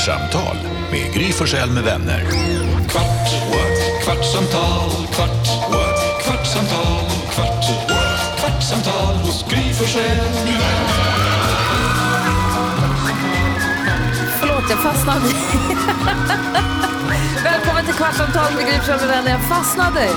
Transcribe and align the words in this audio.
Kvartsamtal 0.00 0.56
med 0.90 1.14
Gry 1.14 1.32
Forssell 1.32 1.70
med 1.70 1.82
vänner. 1.82 2.24
Kvart, 2.88 3.32
what? 3.50 4.04
kvartsamtal, 4.04 4.90
kvart, 5.12 5.46
what? 5.70 6.22
kvartsamtal, 6.24 7.10
kvart, 7.30 7.64
what? 7.88 8.40
kvartsamtal 8.40 9.14
hos 9.14 9.44
Gry 9.50 9.74
Forssell 9.74 10.16
med 10.16 10.44
vänner. 10.44 11.10
Förlåt, 14.40 14.64
jag 14.70 14.78
fastnade. 14.78 15.20
Välkommen 17.44 17.84
till 17.84 17.94
Kvartsamtal 17.94 18.52
med 18.54 18.66
Gry 18.66 18.78
Forssell 18.78 19.00
med 19.00 19.08
vänner. 19.08 19.30
Jag 19.30 19.42
fastnade 19.42 20.08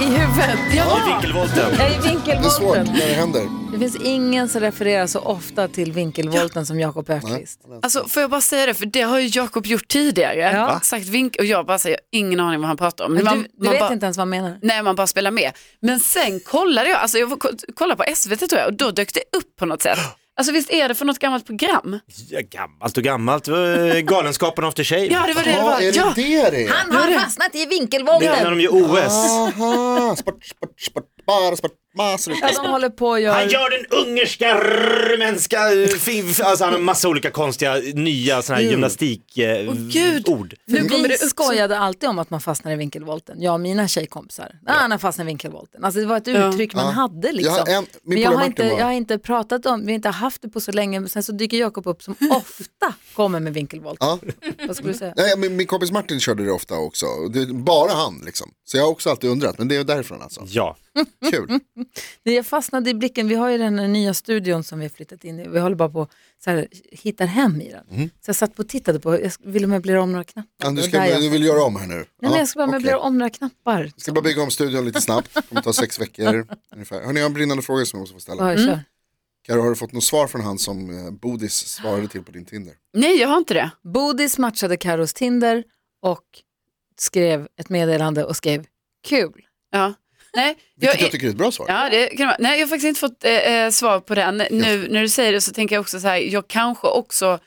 i 0.00 0.04
huvudet. 0.04 0.58
Ja, 0.76 1.00
I 1.06 1.10
vinkelvolten. 1.10 1.72
jag 1.78 1.86
är 1.86 1.90
i 1.90 1.92
Det 1.92 2.32
är 2.32 2.42
svårt 2.48 2.76
vinkelvolten. 2.76 2.84
när 2.98 3.08
det 3.08 3.14
händer. 3.14 3.48
Det 3.72 3.78
finns 3.78 3.96
ingen 3.96 4.48
som 4.48 4.60
refererar 4.60 5.06
så 5.06 5.18
ofta 5.18 5.68
till 5.68 5.92
vinkelvolten 5.92 6.66
som 6.66 6.80
Jakob 6.80 7.10
Öqvist. 7.10 7.60
Alltså 7.82 8.08
får 8.08 8.20
jag 8.20 8.30
bara 8.30 8.40
säga 8.40 8.66
det, 8.66 8.74
för 8.74 8.86
det 8.86 9.02
har 9.02 9.18
ju 9.18 9.28
Jakob 9.32 9.66
gjort 9.66 9.88
tidigare. 9.88 10.40
Ja. 10.40 10.80
Sagt 10.82 11.06
vink 11.06 11.36
och 11.38 11.44
jag 11.44 11.66
bara 11.66 11.78
säger, 11.78 11.98
jag 12.10 12.18
har 12.18 12.26
ingen 12.26 12.40
aning 12.40 12.60
vad 12.60 12.68
han 12.68 12.76
pratar 12.76 13.04
om. 13.04 13.14
Men 13.14 13.24
man, 13.24 13.38
du, 13.38 13.42
du 13.42 13.64
man 13.64 13.72
vet 13.72 13.80
bara, 13.80 13.92
inte 13.92 14.06
ens 14.06 14.16
vad 14.16 14.22
han 14.22 14.30
menar. 14.30 14.58
Nej, 14.62 14.82
man 14.82 14.96
bara 14.96 15.06
spelar 15.06 15.30
med. 15.30 15.52
Men 15.80 16.00
sen 16.00 16.40
kollade 16.40 16.88
jag, 16.90 16.98
alltså 16.98 17.18
jag 17.18 17.42
kollade 17.74 18.04
på 18.04 18.14
SVT 18.16 18.38
tror 18.38 18.60
jag 18.60 18.66
och 18.66 18.74
då 18.74 18.90
dök 18.90 19.14
det 19.14 19.20
upp 19.36 19.56
på 19.58 19.66
något 19.66 19.82
sätt. 19.82 19.98
Alltså 20.36 20.52
visst 20.52 20.70
är 20.70 20.88
det 20.88 20.94
för 20.94 21.04
något 21.04 21.18
gammalt 21.18 21.46
program? 21.46 21.98
Ja, 22.30 22.40
gammalt 22.50 22.96
och 22.96 23.02
gammalt. 23.02 23.48
Eh, 23.48 23.54
Galenskaparna 24.00 24.68
After 24.68 24.84
Shave. 24.84 25.06
Ja, 25.06 25.24
det 25.26 25.32
var 25.34 25.42
det 25.42 25.50
det 25.52 25.62
var. 25.62 25.80
är 25.80 25.92
det 25.92 25.96
Ja. 25.98 26.12
det 26.16 26.50
det 26.50 26.64
är? 26.64 26.68
Han 26.68 26.92
har 26.92 27.20
fastnat 27.20 27.54
i 27.54 27.66
Det 28.20 28.26
är 28.26 28.42
när 28.44 28.50
de 28.50 28.60
gör 28.60 28.70
OS. 28.72 29.12
Aha, 29.12 30.16
sport, 30.16 30.44
sport, 30.44 30.80
sport, 30.80 31.04
bara 31.26 31.56
sport, 31.56 31.72
massor. 31.96 32.34
Ja, 32.42 32.50
de 32.62 32.70
håller 32.70 32.88
på 32.90 33.06
och 33.06 33.12
Han 33.14 33.22
gör... 33.22 33.48
gör 33.48 33.70
den 33.70 33.86
ungerska 34.06 34.60
rumänska, 35.10 35.58
eh, 35.72 36.48
alltså 36.48 36.64
han 36.64 36.72
har 36.72 36.80
massa 36.80 37.08
olika 37.08 37.30
konstiga 37.30 37.74
nya 37.94 38.42
såna 38.42 38.58
här 38.58 38.64
gymnastikord. 38.64 39.68
Åh, 39.68 39.74
Gud. 39.74 40.28
ord. 40.28 40.54
Nu 40.66 40.88
kommer 40.88 41.08
det 41.08 41.18
skojade 41.18 41.78
alltid 41.78 42.08
om 42.08 42.18
att 42.18 42.30
man 42.30 42.40
fastnar 42.40 42.72
i 42.72 42.76
vinkelvolten. 42.76 43.42
Jag 43.42 43.54
och 43.54 43.60
mina 43.60 43.88
tjejkompisar. 43.88 44.52
Ja. 44.66 44.72
Han 44.72 44.90
har 44.90 44.98
fastnat 44.98 45.24
i 45.24 45.26
vinkelvolten. 45.26 45.84
Alltså 45.84 46.00
det 46.00 46.06
var 46.06 46.16
ett 46.16 46.28
uttryck 46.28 46.74
man 46.74 46.84
Ja. 46.84 46.90
hade 46.90 47.32
liksom. 47.32 47.54
Jag 47.66 47.66
har 47.74 47.78
en- 47.78 47.86
Men 48.02 48.20
jag 48.20 48.30
har, 48.30 48.44
inte, 48.46 48.62
jag 48.62 48.84
har 48.84 48.92
inte 48.92 49.18
pratat 49.18 49.66
om, 49.66 49.80
vi 49.80 49.86
har 49.86 49.94
inte 49.94 50.08
haft 50.08 50.42
det 50.42 50.48
på 50.48 50.60
så 50.60 50.72
länge. 50.72 51.00
Men 51.00 51.08
sen 51.08 51.22
så 51.22 51.32
dyker 51.32 51.56
Jakob 51.56 51.86
upp 51.86 52.02
som 52.02 52.14
ofta 52.30 52.94
kommer 53.14 53.40
med 53.40 53.54
vinkelvolten. 53.54 54.08
Ja. 54.08 54.18
Vad 54.66 54.76
skulle 54.76 54.92
du 54.92 54.98
säga? 54.98 55.12
Nej, 55.16 55.36
min, 55.38 55.56
min 55.56 55.66
kompis 55.66 55.90
Martin 55.92 56.20
körde 56.20 56.44
det 56.44 56.50
ofta 56.52 56.74
också. 56.74 57.06
Det 57.32 57.46
bara 57.46 57.92
han 57.92 58.22
liksom. 58.24 58.50
Så 58.64 58.76
jag 58.76 58.84
har 58.84 58.90
också 58.90 59.10
alltid 59.10 59.30
undrat, 59.30 59.58
men 59.58 59.68
det 59.68 59.76
är 59.76 59.84
därifrån 59.84 60.22
alltså. 60.22 60.42
Ja, 60.46 60.76
Kul. 61.30 61.60
Jag 62.22 62.46
fastnade 62.46 62.90
i 62.90 62.94
blicken, 62.94 63.28
vi 63.28 63.34
har 63.34 63.48
ju 63.50 63.58
den 63.58 63.92
nya 63.92 64.14
studion 64.14 64.64
som 64.64 64.78
vi 64.78 64.84
har 64.84 64.90
flyttat 64.90 65.24
in 65.24 65.38
i. 65.40 65.48
Vi 65.48 65.58
håller 65.60 65.76
bara 65.76 65.88
på 65.88 66.08
så 66.44 66.50
här, 66.50 66.68
hittar 66.92 67.26
hem 67.26 67.60
i 67.60 67.70
den. 67.70 67.86
Mm. 67.90 68.08
Så 68.20 68.28
jag 68.28 68.36
satt 68.36 68.54
på 68.56 68.62
och 68.62 68.68
tittade 68.68 69.00
på, 69.00 69.20
jag 69.20 69.32
ville 69.44 69.66
möblera 69.66 70.02
om 70.02 70.12
några 70.12 70.24
knappar. 70.24 70.50
Ja, 70.64 70.70
du, 70.70 70.82
ska, 70.82 71.06
jag- 71.06 71.20
du 71.22 71.28
vill 71.28 71.44
göra 71.44 71.62
om 71.64 71.76
här 71.76 71.86
nu? 71.86 71.94
Nej, 71.94 72.04
men 72.20 72.32
jag 72.38 72.48
ska 72.48 72.58
bara 72.58 72.64
okej. 72.68 72.78
möblera 72.78 72.98
om 72.98 73.18
några 73.18 73.30
knappar. 73.30 73.92
Ska 73.96 74.12
bara 74.12 74.22
bygga 74.22 74.42
om 74.42 74.50
studion 74.50 74.84
lite 74.84 75.00
snabbt. 75.00 75.34
Det 75.34 75.42
kommer 75.48 75.62
ta 75.62 75.72
sex 75.72 76.00
veckor 76.00 76.46
ungefär. 76.72 77.02
Hörni, 77.02 77.20
jag 77.20 77.24
har 77.24 77.30
en 77.30 77.34
brinnande 77.34 77.62
fråga 77.62 77.84
som 77.84 77.96
jag 77.96 78.02
måste 78.02 78.14
få 78.14 78.20
ställa. 78.20 78.52
Ja, 78.52 78.58
kör. 78.66 78.80
Karo, 79.46 79.62
har 79.62 79.68
du 79.70 79.76
fått 79.76 79.92
något 79.92 80.04
svar 80.04 80.26
från 80.26 80.40
han 80.40 80.58
som 80.58 81.06
eh, 81.06 81.10
Bodis 81.10 81.54
svarade 81.54 82.08
till 82.08 82.22
på 82.22 82.32
din 82.32 82.44
Tinder? 82.44 82.74
Nej, 82.92 83.16
jag 83.20 83.28
har 83.28 83.38
inte 83.38 83.54
det. 83.54 83.70
Bodis 83.82 84.38
matchade 84.38 84.76
Karos 84.76 85.12
Tinder 85.14 85.64
och 86.02 86.24
skrev 86.98 87.48
ett 87.60 87.68
meddelande 87.68 88.24
och 88.24 88.36
skrev 88.36 88.66
kul. 89.08 89.44
Ja. 89.70 89.94
Nej, 90.36 90.54
Vilket 90.76 91.00
jag, 91.00 91.06
jag 91.06 91.12
tycker 91.12 91.26
är 91.26 91.30
ett 91.30 91.36
bra 91.36 91.52
svar. 91.52 91.66
Ja, 91.68 91.88
det 91.90 92.06
kan 92.06 92.26
vara. 92.26 92.36
Nej, 92.38 92.58
jag 92.60 92.66
har 92.66 92.70
faktiskt 92.70 92.88
inte 92.88 93.00
fått 93.00 93.24
eh, 93.24 93.32
eh, 93.32 93.70
svar 93.70 94.00
på 94.00 94.14
den. 94.14 94.36
Nu 94.50 94.88
när 94.90 95.02
du 95.02 95.08
säger 95.08 95.32
det 95.32 95.40
så 95.40 95.52
tänker 95.52 95.76
jag 95.76 95.80
också 95.80 96.00
så 96.00 96.08
här, 96.08 96.16
jag 96.16 96.48
kanske 96.48 96.86
också, 96.86 97.38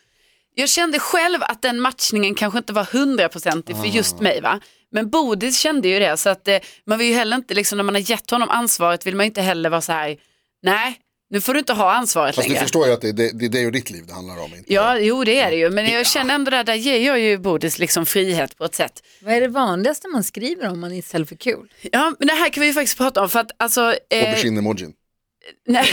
jag 0.56 0.70
kände 0.70 1.00
själv 1.00 1.44
att 1.44 1.62
den 1.62 1.80
matchningen 1.80 2.36
kanske 2.36 2.58
inte 2.58 2.74
var 2.74 2.84
hundraprocentig 2.84 3.78
för 3.78 3.86
just 3.86 4.20
mig 4.20 4.42
va. 4.42 4.60
Men 4.92 5.10
Bodis 5.10 5.60
kände 5.60 5.88
ju 5.88 6.00
det 6.00 6.18
så 6.18 6.30
att 6.30 6.48
eh, 6.48 6.58
man 6.86 7.00
vill 7.00 7.08
ju 7.08 7.14
heller 7.14 7.36
inte, 7.36 7.54
liksom, 7.54 7.78
när 7.78 7.84
man 7.84 7.96
har 7.96 8.12
gett 8.12 8.32
honom 8.32 8.50
ansvaret 8.50 9.08
vill 9.08 9.16
man 9.16 9.26
ju 9.26 9.28
inte 9.28 9.42
heller 9.42 9.70
vara 9.70 9.82
så 9.82 9.92
här, 9.92 10.18
nej, 10.64 10.98
nu 11.30 11.42
får 11.42 11.54
du 11.54 11.60
inte 11.60 11.74
ha 11.74 11.94
ansvaret 11.94 12.36
Fast 12.36 12.48
du 12.48 12.54
längre. 12.54 12.64
förstår 12.66 12.88
ju 12.88 12.94
att 12.94 13.02
det, 13.02 13.12
det, 13.12 13.32
det 13.34 13.46
är 13.46 13.50
dig 13.50 13.66
och 13.66 13.72
ditt 13.72 13.90
liv 13.90 14.04
det 14.08 14.14
handlar 14.14 14.44
om. 14.44 14.54
Inte 14.56 14.74
Ja, 14.74 15.00
jo 15.00 15.24
det 15.24 15.40
är 15.40 15.52
det 15.52 15.58
ju, 15.58 15.70
men 15.70 15.86
jag 15.86 16.08
känner 16.08 16.36
ändå 16.36 16.52
där, 16.52 16.64
där 16.64 16.74
ger 16.74 17.08
jag 17.08 17.20
ju 17.20 17.38
Bodis 17.38 17.80
liksom 17.80 18.06
frihet 18.06 18.58
på 18.58 18.66
ett 18.66 18.76
sätt. 18.76 19.04
Vad 19.22 19.34
är 19.34 19.42
det 19.42 19.48
vanligaste 19.48 20.08
man 20.08 20.24
skriver 20.24 20.70
om 20.70 20.80
man 20.80 20.94
istället 20.94 21.30
för 21.30 21.36
kul? 21.36 21.68
Ja, 21.92 22.14
men 22.20 22.28
det 22.28 22.34
här 22.34 22.50
kan 22.50 22.62
vi 22.62 22.68
ju 22.68 22.74
faktiskt 22.74 22.98
prata 22.98 23.22
om 23.22 23.30
för 23.30 23.40
att 23.40 23.52
alltså, 23.58 23.82
eh, 24.10 24.30
Aubergine-emojin. 24.30 24.94
Nej, 25.68 25.88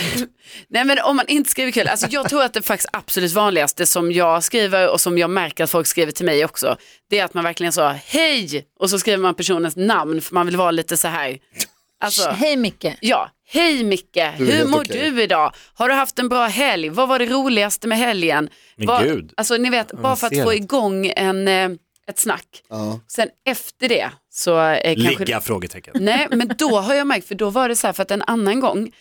nej 0.69 0.85
men 0.85 0.99
om 0.99 1.17
man 1.17 1.27
inte 1.29 1.51
skriver 1.51 1.73
kul, 1.73 1.89
alltså 1.89 2.07
jag 2.11 2.29
tror 2.29 2.43
att 2.43 2.53
det 2.55 2.63
faktiskt 2.63 2.89
absolut 2.93 3.33
vanligaste 3.33 3.87
som 3.87 4.13
jag 4.13 4.45
skriver 4.45 4.91
och 4.91 5.01
som 5.01 5.19
jag 5.19 5.31
märker 5.31 5.65
att 5.65 5.71
folk 5.71 5.87
skriver 5.87 6.13
till 6.13 6.25
mig 6.27 6.45
också, 6.45 6.77
det 7.11 7.19
är 7.19 7.25
att 7.25 7.35
man 7.35 7.45
verkligen 7.45 7.73
sa 7.73 7.89
hej 8.07 8.67
och 8.79 8.91
så 8.91 8.99
skriver 8.99 9.19
man 9.19 9.35
personens 9.35 9.77
namn 9.77 10.21
för 10.21 10.35
man 10.35 10.47
vill 10.47 10.57
vara 10.57 10.71
lite 10.71 10.97
så 10.97 11.09
här, 11.09 11.39
alltså, 12.05 12.31
Hej 12.31 12.57
Micke. 12.57 12.87
ja, 13.01 13.31
hej 13.47 13.85
Micke, 13.85 14.19
hur 14.37 14.65
mår 14.65 14.81
okej. 14.81 15.11
du 15.11 15.23
idag? 15.23 15.53
Har 15.75 15.89
du 15.89 15.95
haft 15.95 16.19
en 16.19 16.29
bra 16.29 16.47
helg? 16.47 16.89
Vad 16.89 17.09
var 17.09 17.19
det 17.19 17.27
roligaste 17.27 17.89
med 17.89 17.99
helgen? 17.99 18.49
Men 18.77 18.87
Vad- 18.87 19.05
gud. 19.05 19.33
Alltså 19.37 19.57
ni 19.57 19.71
vet, 19.71 19.93
bara 19.93 20.17
för 20.17 20.27
att 20.27 20.43
få 20.43 20.55
igång 20.55 21.13
en, 21.17 21.49
eh, 21.49 21.71
ett 22.09 22.19
snack. 22.19 22.63
Ja. 22.69 23.01
Sen 23.09 23.29
efter 23.47 23.89
det 23.89 24.11
så 24.31 24.61
eh, 24.61 24.95
kanske... 24.95 25.25
ligga? 25.25 25.41
Frågetecken. 25.41 25.95
Nej, 26.01 26.29
men 26.31 26.51
då 26.59 26.79
har 26.81 26.95
jag 26.95 27.07
märkt, 27.07 27.29
för 27.29 27.35
då 27.35 27.51
var 27.51 27.69
det 27.69 27.77
så 27.77 27.87
här, 27.87 27.95
för 27.95 28.03
att 28.03 28.11
en 28.11 28.23
annan 28.23 28.61
gång 28.61 28.93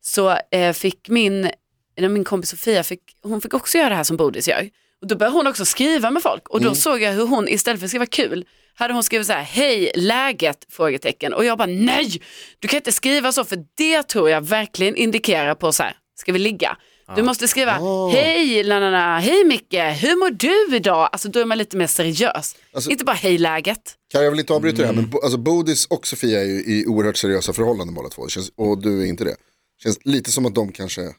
så 0.00 0.38
eh, 0.50 0.72
fick 0.72 1.08
min, 1.08 1.50
min 1.96 2.24
kompis 2.24 2.50
Sofia, 2.50 2.82
fick, 2.82 3.02
hon 3.22 3.40
fick 3.40 3.54
också 3.54 3.78
göra 3.78 3.88
det 3.88 3.94
här 3.94 4.04
som 4.04 4.16
Bodis 4.16 4.48
gör. 4.48 4.70
Och 5.00 5.06
då 5.08 5.16
började 5.16 5.36
hon 5.36 5.46
också 5.46 5.64
skriva 5.64 6.10
med 6.10 6.22
folk 6.22 6.48
och 6.48 6.60
då 6.60 6.74
såg 6.74 7.02
jag 7.02 7.12
hur 7.12 7.26
hon 7.26 7.48
istället 7.48 7.80
för 7.80 7.84
att 7.84 7.90
skriva 7.90 8.06
kul, 8.06 8.44
hade 8.74 8.94
hon 8.94 9.02
skrivit 9.02 9.26
så 9.26 9.32
här, 9.32 9.42
hej 9.42 9.92
läget? 9.94 10.66
Frågetecken. 10.68 11.34
Och 11.34 11.44
jag 11.44 11.58
bara, 11.58 11.66
nej, 11.66 12.22
du 12.58 12.68
kan 12.68 12.76
inte 12.76 12.92
skriva 12.92 13.32
så, 13.32 13.44
för 13.44 13.58
det 13.76 14.02
tror 14.02 14.30
jag 14.30 14.40
verkligen 14.40 14.96
indikerar 14.96 15.54
på 15.54 15.72
så 15.72 15.82
här, 15.82 15.96
ska 16.18 16.32
vi 16.32 16.38
ligga? 16.38 16.76
Du 17.16 17.22
måste 17.22 17.48
skriva, 17.48 17.72
hej, 18.12 18.62
la, 18.62 18.78
la, 18.80 18.90
la, 18.90 19.18
hej 19.18 19.44
Micke, 19.44 19.74
hur 19.74 20.16
mår 20.18 20.30
du 20.30 20.76
idag? 20.76 21.08
Alltså 21.12 21.28
då 21.28 21.40
är 21.40 21.44
man 21.44 21.58
lite 21.58 21.76
mer 21.76 21.86
seriös. 21.86 22.56
Alltså- 22.74 22.90
inte 22.90 23.04
bara 23.04 23.16
hej 23.16 23.38
läget. 23.38 23.94
Karo, 24.12 24.22
jag 24.22 24.30
vill 24.30 24.40
inte 24.40 24.52
avbryta 24.52 24.76
det 24.82 24.86
här, 24.86 24.94
men 24.94 25.04
Mm. 25.04 25.16
Alltså, 25.22 25.38
Bodis 25.38 25.86
och 25.86 26.06
Sofia 26.06 26.40
är 26.40 26.44
ju 26.44 26.64
i 26.64 26.84
oerhört 26.86 27.16
seriösa 27.16 27.52
förhållanden 27.52 27.94
båda 27.94 28.08
två. 28.08 28.28
Känns, 28.28 28.52
och 28.56 28.82
du 28.82 29.02
är 29.02 29.06
inte 29.06 29.24
det. 29.24 29.36
Känns 29.82 29.98
lite 30.04 30.32
som 30.32 30.46
att 30.46 30.54
de 30.54 30.72
kanske 30.72 31.00
Jag 31.00 31.10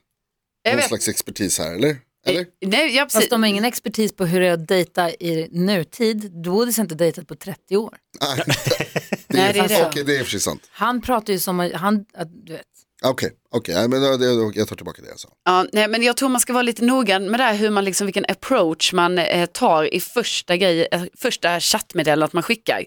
någon 0.65 0.75
vet. 0.75 0.87
slags 0.87 1.07
expertis 1.07 1.59
här, 1.59 1.75
eller? 1.75 1.95
Eller? 2.25 2.45
Nej, 2.65 2.95
ja, 2.95 3.03
precis. 3.03 3.19
Fast 3.19 3.29
de 3.29 3.43
har 3.43 3.49
ingen 3.49 3.65
expertis 3.65 4.15
på 4.15 4.25
hur 4.25 4.39
det 4.39 4.47
är 4.47 4.53
att 4.53 4.67
dejta 4.67 5.09
i 5.09 5.49
nutid. 5.51 6.41
Bodis 6.43 6.77
har 6.77 6.83
inte 6.83 6.95
dejtat 6.95 7.27
på 7.27 7.35
30 7.35 7.77
år. 7.77 7.97
Nej, 8.21 8.43
det, 8.47 9.15
Nej, 9.27 9.49
är, 9.49 9.53
det 9.53 9.59
är 9.59 9.67
det. 9.67 9.85
okej, 9.87 10.03
det 10.03 10.15
är 10.17 10.23
för 10.23 10.31
sig 10.31 10.39
sant. 10.39 10.61
Han 10.71 11.01
pratar 11.01 11.33
ju 11.33 11.39
som, 11.39 11.59
han, 11.73 12.05
att, 12.13 12.27
du 12.45 12.53
vet. 12.53 12.61
Okej, 13.05 13.31
okej, 13.51 13.75
nej, 13.75 13.87
men 13.87 14.01
det, 14.01 14.17
det, 14.17 14.57
jag 14.59 14.67
tar 14.67 14.75
tillbaka 14.75 15.01
det 15.01 15.07
jag 15.09 15.19
sa. 15.19 15.29
Ja, 15.45 15.65
nej, 15.73 15.87
men 15.87 16.03
jag 16.03 16.17
tror 16.17 16.29
man 16.29 16.41
ska 16.41 16.53
vara 16.53 16.63
lite 16.63 16.85
noga 16.85 17.19
med 17.19 17.39
det 17.39 17.43
här, 17.43 17.55
hur 17.55 17.69
man 17.69 17.85
liksom, 17.85 18.07
vilken 18.07 18.25
approach 18.27 18.93
man 18.93 19.17
eh, 19.19 19.45
tar 19.45 19.93
i 19.93 19.99
första, 19.99 20.57
grej, 20.57 20.87
eh, 20.91 21.03
första 21.17 21.59
chattmeddelandet 21.59 22.33
man 22.33 22.43
skickar. 22.43 22.85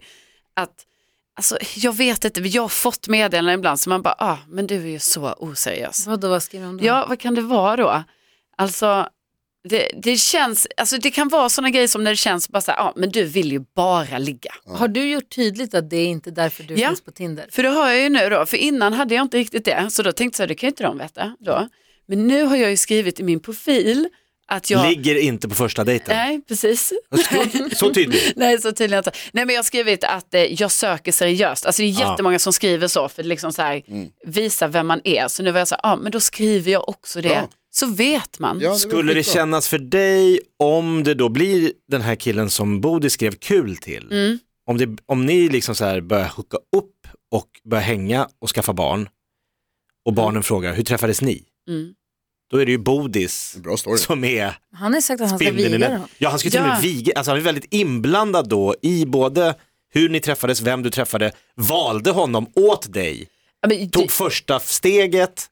Att, 0.57 0.75
alltså, 1.37 1.59
jag 1.77 1.97
vet 1.97 2.25
inte, 2.25 2.41
jag 2.41 2.63
har 2.63 2.69
fått 2.69 3.09
meddelanden 3.09 3.55
ibland 3.59 3.81
så 3.81 3.91
man 3.91 4.03
bara, 4.03 4.15
ah, 4.19 4.39
men 4.49 4.67
du 4.67 4.75
är 4.77 4.87
ju 4.87 4.99
så 4.99 5.33
oseriös. 5.33 6.07
Vadå, 6.07 6.29
vad 6.29 6.43
skriver 6.43 6.67
han 6.67 6.77
då? 6.77 6.85
Ja, 6.85 7.07
vad 7.09 7.21
kan 7.21 7.35
det 7.35 7.43
vara 7.43 7.77
då? 7.77 8.05
Alltså, 8.59 9.09
det, 9.69 9.91
det 10.03 10.17
känns, 10.17 10.67
alltså 10.77 10.99
det 10.99 11.11
kan 11.11 11.29
vara 11.29 11.49
sådana 11.49 11.71
grejer 11.71 11.89
som 11.89 12.05
när 12.05 12.11
det 12.11 12.17
känns 12.17 12.49
bara 12.49 12.61
så 12.61 12.71
här, 12.73 12.79
ah, 12.79 12.93
men 12.97 13.11
du 13.11 13.25
vill 13.25 13.53
ju 13.53 13.61
bara 13.77 14.19
ligga. 14.19 14.51
Har 14.67 14.89
du 14.89 15.11
gjort 15.11 15.35
tydligt 15.35 15.75
att 15.75 15.91
det 15.91 15.97
är 15.97 16.07
inte 16.07 16.31
därför 16.31 16.63
du 16.65 16.75
Ja. 16.75 16.89
finns 16.89 17.01
på 17.01 17.11
Tinder? 17.11 17.47
För 17.51 17.63
det 17.63 17.69
har 17.69 17.89
jag 17.91 18.01
ju 18.03 18.09
nu 18.09 18.29
då, 18.29 18.47
för 18.47 18.57
innan 18.57 18.93
hade 18.93 19.15
jag 19.15 19.23
inte 19.23 19.37
riktigt 19.37 19.65
det, 19.65 19.87
så 19.91 20.03
då 20.03 20.13
tänkte 20.13 20.25
jag 20.25 20.37
så 20.37 20.43
här, 20.43 20.49
det 20.49 20.55
kan 20.55 20.67
ju 20.67 20.71
inte 20.71 20.83
de 20.83 20.99
veta 20.99 21.37
då. 21.41 21.69
Men 22.09 22.27
nu 22.27 22.43
har 22.43 22.57
jag 22.57 22.71
ju 22.71 22.77
skrivit 22.77 23.21
i 23.21 23.23
min 23.23 23.41
profil 23.41 24.09
att 24.49 24.71
jag... 24.71 24.89
Ligger 24.89 25.15
inte 25.15 25.49
på 25.49 25.55
första 25.55 25.85
dejten. 25.85 26.17
Nej, 26.17 26.41
precis. 26.49 26.93
Så 27.77 27.95
tydligt. 27.95 28.33
Nej, 28.37 28.59
så 28.61 28.73
tydligen 28.73 28.99
inte. 29.01 29.11
Nej, 29.33 29.45
men 29.47 29.55
jag 29.55 29.59
har 29.59 29.65
skrivit 29.65 30.05
att 30.05 30.35
eh, 30.35 30.41
jag 30.43 30.71
söker 30.71 31.13
seriöst. 31.13 31.67
Alltså 31.67 31.83
det 31.83 31.89
är 31.89 32.01
Ja. 32.01 32.11
jättemånga 32.11 32.39
som 32.39 32.53
skriver 32.53 32.89
så 32.89 33.09
för 33.09 33.23
att 33.23 33.27
liksom 33.27 33.53
så 33.53 33.63
här, 33.63 33.83
visa 34.27 34.69
vem 34.69 34.87
man 34.87 35.01
är. 35.05 35.29
Så 35.29 35.43
nu 35.43 35.51
var 35.53 35.59
jag 35.59 35.69
så 35.69 35.75
här, 35.75 35.81
ja 35.91 35.97
men 35.97 36.13
då 36.13 36.21
skriver 36.21 36.73
jag 36.73 36.89
också 36.89 37.21
det. 37.21 37.29
Bra. 37.29 37.49
Så 37.79 37.87
vet 37.87 38.39
man. 38.39 38.61
Ja, 38.61 38.71
var 38.71 38.77
Skulle 38.77 39.15
det 39.15 39.23
kännas 39.23 39.69
för 39.69 39.79
dig 39.79 40.41
om 40.59 41.03
det 41.05 41.15
då 41.15 41.29
blir 41.29 41.73
den 41.89 42.01
här 42.01 42.15
killen 42.15 42.51
som 42.51 42.81
Bodil 42.81 43.11
skrev 43.11 43.33
kul 43.33 43.77
till? 43.77 44.09
Mm. 44.13 44.39
Om, 44.67 44.79
det, 44.79 44.97
om 45.07 45.27
ni 45.27 45.49
liksom 45.49 45.75
så 45.75 45.85
här 45.85 46.01
börjar 46.01 46.29
hooka 46.37 46.57
upp 46.77 47.07
och 47.31 47.49
börjar 47.65 47.85
hänga 47.85 48.29
och 48.41 48.51
skaffa 48.51 48.73
barn 48.73 49.09
och 50.07 50.13
barnen 50.13 50.43
frågar 50.43 50.75
hur 50.75 50.83
träffades 50.83 51.23
ni? 51.23 51.43
Mm. 51.69 51.95
Då 52.51 52.57
är 52.59 52.67
det 52.67 52.73
ju 52.73 52.79
Bodis 52.79 53.57
Bra 53.57 53.77
story. 53.77 53.99
som 53.99 54.25
är 54.25 54.59
Han 54.73 54.95
har 54.95 55.01
sagt 55.01 55.21
att 55.21 55.31
han 55.31 55.39
ska 55.39 55.53
viga 55.53 55.89
dem. 55.89 56.01
Ja, 56.19 56.31
han 56.31 56.39
ska 56.39 56.51
till 56.51 56.61
och 56.61 56.67
med 56.67 56.77
Ja. 56.77 56.81
viga, 56.83 57.13
alltså 57.17 57.31
han 57.31 57.39
är 57.41 57.45
väldigt 57.45 57.75
inblandad 57.75 58.49
då 58.49 58.75
i 58.83 59.07
både 59.07 59.55
hur 59.93 60.09
ni 60.09 60.21
träffades, 60.21 60.61
vem 60.61 60.83
du 60.83 60.91
träffade, 60.91 61.33
valde 61.55 62.11
honom 62.11 62.47
åt 62.55 62.93
dig, 62.93 63.29
Ja, 63.61 63.69
men, 63.69 63.91
tog 63.91 64.11
första 64.11 64.61
steget. 64.61 65.51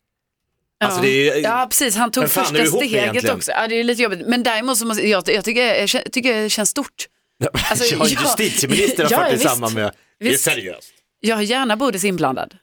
Alltså, 0.84 1.02
det 1.02 1.28
är, 1.30 1.42
Ja 1.42 1.66
precis, 1.70 1.96
han 1.96 2.10
tog 2.10 2.30
fan, 2.30 2.44
första 2.44 2.66
steget 2.66 2.92
egentligen? 2.92 3.36
också. 3.36 3.50
Ja, 3.50 3.68
det 3.68 3.74
är 3.80 3.84
lite 3.84 4.02
jobbigt. 4.02 4.26
Men 4.26 4.42
däremot 4.42 4.78
så 4.78 4.86
måste 4.86 5.08
jag, 5.08 5.28
jag, 5.28 5.44
tycker, 5.44 5.74
jag 5.74 6.12
tycker 6.12 6.42
det 6.42 6.50
känns 6.50 6.70
stort. 6.70 7.06
Alltså, 7.70 7.84
ja, 7.94 8.06
ja. 8.08 8.20
justitieministern 8.22 9.06
har 9.06 9.12
Ja, 9.12 9.18
fått 9.18 9.26
det 9.30 9.32
visst. 9.36 9.48
samman 9.50 9.72
med. 9.74 9.92
Det 10.20 10.28
är 10.34 10.36
seriöst. 10.36 10.90
Jag 11.20 11.36
har 11.36 11.42
gärna 11.42 11.76
Bodis 11.76 12.04
inblandad. 12.04 12.56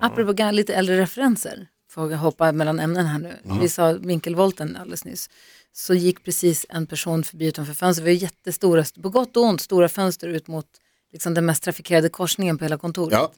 Apropå 0.00 0.32
gamla, 0.32 0.52
lite 0.52 0.74
äldre 0.74 0.98
referenser, 1.00 1.66
får 1.90 2.10
jag 2.10 2.18
hoppa 2.18 2.52
mellan 2.52 2.80
ämnen 2.80 3.06
här 3.06 3.18
nu. 3.18 3.38
Vi 3.60 3.68
sa 3.68 3.92
vinkelvolten 3.92 4.76
alldeles 4.76 5.04
nyss. 5.04 5.30
Så 5.72 5.94
gick 5.94 6.24
precis 6.24 6.66
en 6.68 6.86
person 6.86 7.24
förbi 7.24 7.46
utanför 7.46 7.74
fönstret. 7.74 8.06
Vi 8.08 8.10
har 8.14 8.22
jättestora, 8.22 8.84
på 9.02 9.08
gott 9.08 9.36
och 9.36 9.42
ont, 9.42 9.60
stora 9.60 9.88
fönster 9.88 10.28
ut 10.28 10.48
mot 10.48 10.66
liksom, 11.12 11.34
den 11.34 11.46
mest 11.46 11.62
trafikerade 11.62 12.08
korsningen 12.08 12.58
på 12.58 12.64
hela 12.64 12.78
kontoret. 12.78 13.12
Ja. 13.12 13.32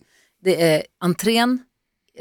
Det 0.44 0.62
är 0.62 0.82
entrén, 1.00 1.58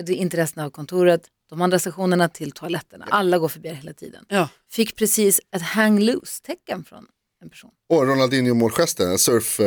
det 0.06 0.12
är 0.14 0.16
inte 0.16 0.38
resten 0.38 0.64
av 0.64 0.70
kontoret, 0.70 1.22
de 1.56 1.62
andra 1.62 1.80
stationerna 1.80 2.30
till 2.30 2.52
toaletterna. 2.52 3.08
Alla 3.12 3.38
går 3.38 3.48
förbi 3.48 3.70
hela 3.70 3.94
tiden. 3.94 4.26
Ja. 4.30 4.50
Fick 4.72 4.96
precis 4.96 5.42
ett 5.56 5.62
hang 5.62 6.00
loose-tecken 6.00 6.84
från 6.84 7.06
en 7.44 7.50
person. 7.50 7.72
Och 7.90 8.08
Ronaldinho-målgesten, 8.08 9.18
surf, 9.18 9.60
eh, 9.60 9.66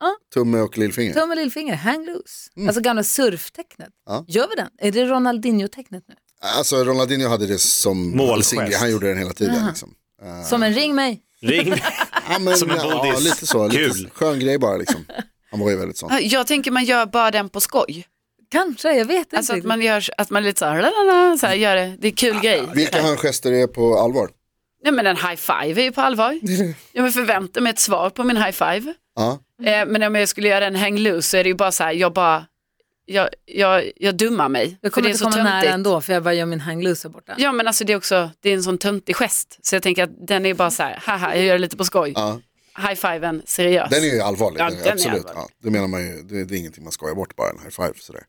Ja. 0.00 0.16
tumme 0.34 0.60
och 0.60 0.78
lillfinger. 0.78 1.14
Tumme 1.14 1.32
och 1.32 1.36
lillfinger, 1.36 1.74
hang 1.74 2.06
loose. 2.06 2.50
Alltså 2.66 2.80
gamla 2.82 3.02
surftecknet. 3.04 3.88
Ja. 4.06 4.24
Gör 4.28 4.48
vi 4.48 4.54
den? 4.54 4.68
Är 4.78 4.92
det 4.92 5.04
Ronaldinho-tecknet 5.04 6.04
nu? 6.08 6.14
Alltså 6.40 6.84
Ronaldinho 6.84 7.28
hade 7.28 7.46
det 7.46 7.58
som 7.58 8.16
Målgest. 8.16 8.54
han 8.80 8.90
gjorde 8.90 9.08
den 9.08 9.18
hela 9.18 9.32
tiden. 9.32 9.66
Liksom. 9.66 9.94
Eh, 10.22 10.42
Som 10.48 10.62
en 10.62 10.74
ring 10.74 10.94
mig. 10.94 11.22
Ring. 11.40 11.68
ja, 12.28 12.38
men, 12.38 12.56
Som 12.56 12.70
en 12.70 12.76
ja, 12.76 13.02
bodis. 13.04 13.24
lite 13.24 13.46
så, 13.46 13.68
lite 13.68 13.78
Kul. 13.94 14.10
skön 14.14 14.40
grej 14.40 14.58
bara 14.58 14.76
liksom. 14.76 15.04
Han 15.50 15.60
var 15.60 15.70
ju 15.70 15.76
väldigt 15.76 15.96
sån. 15.98 16.08
Ja, 16.12 16.20
Jag 16.20 16.46
tänker 16.46 16.70
man 16.70 16.84
gör 16.84 17.06
bara 17.06 17.30
den 17.30 17.48
på 17.48 17.60
skoj. 17.60 18.06
Kanske, 18.52 18.92
jag 18.92 19.04
vet 19.04 19.18
inte. 19.18 19.36
Alltså 19.36 19.56
att 19.56 19.64
man 19.64 19.80
gör 19.80 20.04
att 20.16 20.30
man 20.30 20.42
lite 20.42 20.58
så 20.58 20.64
här, 20.64 20.82
lalala, 20.82 21.36
så 21.38 21.46
här 21.46 21.54
gör 21.54 21.76
det, 21.76 21.96
det 21.98 22.08
är 22.08 22.12
kul 22.12 22.40
grej. 22.40 22.62
Vilka 22.74 23.02
handgester 23.02 23.52
är 23.52 23.66
på 23.66 23.98
allvar? 23.98 24.30
Nej 24.84 24.92
men 24.92 25.06
en 25.06 25.16
high 25.16 25.34
five 25.36 25.80
är 25.80 25.84
ju 25.84 25.92
på 25.92 26.00
allvar. 26.00 26.40
Jag 26.92 27.14
förväntar 27.14 27.60
mig 27.60 27.70
ett 27.70 27.78
svar 27.78 28.10
på 28.10 28.24
min 28.24 28.36
high 28.36 28.50
five. 28.50 28.94
Ja. 29.16 29.38
Eh, 29.64 29.86
men 29.86 30.02
om 30.02 30.14
jag 30.14 30.28
skulle 30.28 30.48
göra 30.48 30.66
en 30.66 30.76
hang 30.76 30.98
loose 30.98 31.28
så 31.28 31.36
är 31.36 31.44
det 31.44 31.48
ju 31.48 31.54
bara 31.54 31.72
så 31.72 31.84
här, 31.84 31.92
jag 31.92 32.12
bara, 32.12 32.46
jag, 33.06 33.28
jag, 33.46 33.90
jag 33.96 34.14
dummar 34.16 34.48
mig. 34.48 34.78
jag 34.80 34.92
för 34.92 34.94
kommer 34.94 35.08
det 35.08 35.08
är 35.08 35.10
inte 35.10 35.18
så 35.18 35.24
komma 35.24 35.36
nära 35.42 35.52
töntigt. 35.52 35.74
ändå 35.74 36.00
för 36.00 36.12
jag 36.12 36.22
bara 36.22 36.34
gör 36.34 36.46
min 36.46 36.60
hang 36.60 36.82
loose 36.82 37.08
här 37.08 37.12
borta. 37.12 37.34
Ja 37.38 37.52
men 37.52 37.66
alltså 37.66 37.84
det 37.84 37.92
är 37.92 37.96
också, 37.96 38.30
det 38.40 38.50
är 38.50 38.54
en 38.54 38.62
sån 38.62 38.78
töntig 38.78 39.16
gest. 39.16 39.58
Så 39.62 39.74
jag 39.74 39.82
tänker 39.82 40.02
att 40.04 40.26
den 40.26 40.46
är 40.46 40.54
bara 40.54 40.70
så 40.70 40.82
här, 40.82 40.98
haha 41.02 41.34
jag 41.36 41.44
gör 41.44 41.54
det 41.54 41.58
lite 41.60 41.76
på 41.76 41.84
skoj. 41.84 42.12
Ja. 42.16 42.40
High 42.76 42.94
fiven, 42.94 43.42
seriös. 43.46 43.90
Den 43.90 44.02
är 44.04 44.14
ju 44.14 44.20
allvarlig, 44.20 44.60
Ja, 44.60 44.64
den 44.64 44.74
är 44.78 44.78
den 44.78 44.88
är 44.88 44.92
absolut. 44.92 45.18
allvarlig. 45.18 45.40
ja, 45.40 45.48
det 45.62 45.70
menar 45.70 45.88
man 45.88 46.00
ju, 46.06 46.22
det, 46.22 46.44
det 46.44 46.54
är 46.54 46.58
ingenting 46.58 46.84
man 46.84 46.92
skojar 46.92 47.14
bort 47.14 47.36
bara, 47.36 47.50
en 47.50 47.58
high 47.58 47.70
five. 47.70 47.92
Sådär. 47.96 48.22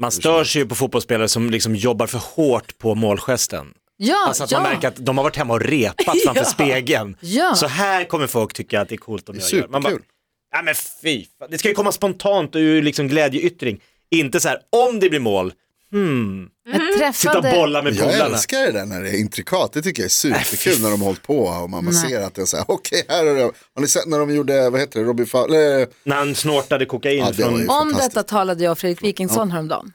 Man 0.00 0.10
stör 0.10 0.44
sig 0.44 0.62
ju 0.62 0.68
på 0.68 0.74
fotbollsspelare 0.74 1.28
som 1.28 1.50
liksom 1.50 1.74
jobbar 1.76 2.06
för 2.06 2.18
hårt 2.18 2.78
på 2.78 2.94
målgesten. 2.94 3.74
Ja, 3.96 4.24
Alltså 4.28 4.44
att 4.44 4.50
ja. 4.50 4.60
man 4.60 4.72
märker 4.72 4.88
att 4.88 4.96
de 4.96 5.18
har 5.18 5.24
varit 5.24 5.36
hemma 5.36 5.54
och 5.54 5.60
repat 5.60 6.16
framför 6.24 6.44
spegeln. 6.44 7.16
Ja. 7.20 7.54
Så 7.54 7.66
här 7.66 8.04
kommer 8.04 8.26
folk 8.26 8.52
tycka 8.52 8.80
att 8.80 8.88
det 8.88 8.94
är 8.94 8.96
coolt 8.96 9.28
om 9.28 9.36
jag 9.38 9.52
gör. 9.52 9.68
Man 9.68 9.82
bara, 9.82 9.88
superkul. 9.90 10.06
ja 10.52 10.62
men 10.62 10.74
fy, 11.02 11.24
det 11.50 11.58
ska 11.58 11.68
ju 11.68 11.74
komma 11.74 11.92
spontant 11.92 12.54
och 12.54 12.58
ur 12.58 12.82
liksom 12.82 13.08
glädjeyttring. 13.08 13.80
Inte 14.10 14.40
så 14.40 14.48
här, 14.48 14.58
om 14.86 15.00
det 15.00 15.10
blir 15.10 15.20
mål, 15.20 15.52
Jag 15.92 17.14
sitta 17.14 17.38
och 17.38 17.42
träffade, 17.44 17.50
bolla 17.60 17.82
med 17.82 17.94
Jag 17.94 18.12
polarna. 18.12 18.34
älskar 18.34 18.58
det 18.58 18.72
där 18.72 18.86
när 18.86 19.02
det 19.02 19.08
är 19.10 19.20
intrikat, 19.20 19.72
det 19.72 19.82
tycker 19.82 20.02
jag 20.02 20.04
är 20.06 20.10
superkul 20.10 20.72
fy 20.74 20.82
när 20.82 20.90
de 20.90 21.00
har 21.00 21.06
hållit 21.06 21.22
på 21.22 21.38
och 21.38 21.70
man 21.70 21.92
ser 21.92 22.20
att 22.20 22.34
det 22.34 22.42
är 22.42 22.46
så 22.46 22.56
här, 22.56 22.64
okej 22.68 23.04
här 23.08 23.26
är 23.26 23.34
det, 23.34 23.42
har 23.42 23.80
ni 23.80 23.88
sett 23.88 24.06
när 24.06 24.18
de 24.18 24.34
gjorde, 24.34 24.70
vad 24.70 24.80
heter 24.80 25.00
det, 25.00 25.06
Robin 25.06 25.26
Fowler, 25.26 25.88
När 26.04 26.16
han 26.16 26.34
snortade 26.34 26.86
kokain 26.86 27.18
Ja, 27.18 27.26
det 27.30 27.34
från... 27.34 27.70
om 27.70 27.92
detta 27.92 28.22
talade 28.22 28.64
jag 28.64 28.72
och 28.72 28.78
Fredrik 28.78 29.02
Wikingsson 29.04 29.50
häromdagen. 29.50 29.92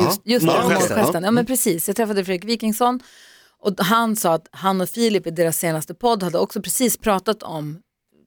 Just, 0.00 0.20
just 0.24 0.46
det, 0.46 0.52
Målgesten, 0.62 0.96
målgesten. 0.96 1.22
ja. 1.22 1.26
Ja. 1.26 1.30
men 1.30 1.46
precis, 1.46 1.88
jag 1.88 1.96
träffade 1.96 2.24
Fredrik 2.24 2.44
Wikingsson 2.50 3.00
och 3.62 3.74
han 3.78 4.16
sa 4.16 4.34
att 4.34 4.46
han 4.50 4.80
och 4.80 4.88
Filip 4.88 5.26
i 5.26 5.30
deras 5.30 5.58
senaste 5.58 5.94
podd 5.94 6.22
hade 6.22 6.38
också 6.38 6.62
precis 6.62 6.98
pratat 6.98 7.42
om 7.42 7.78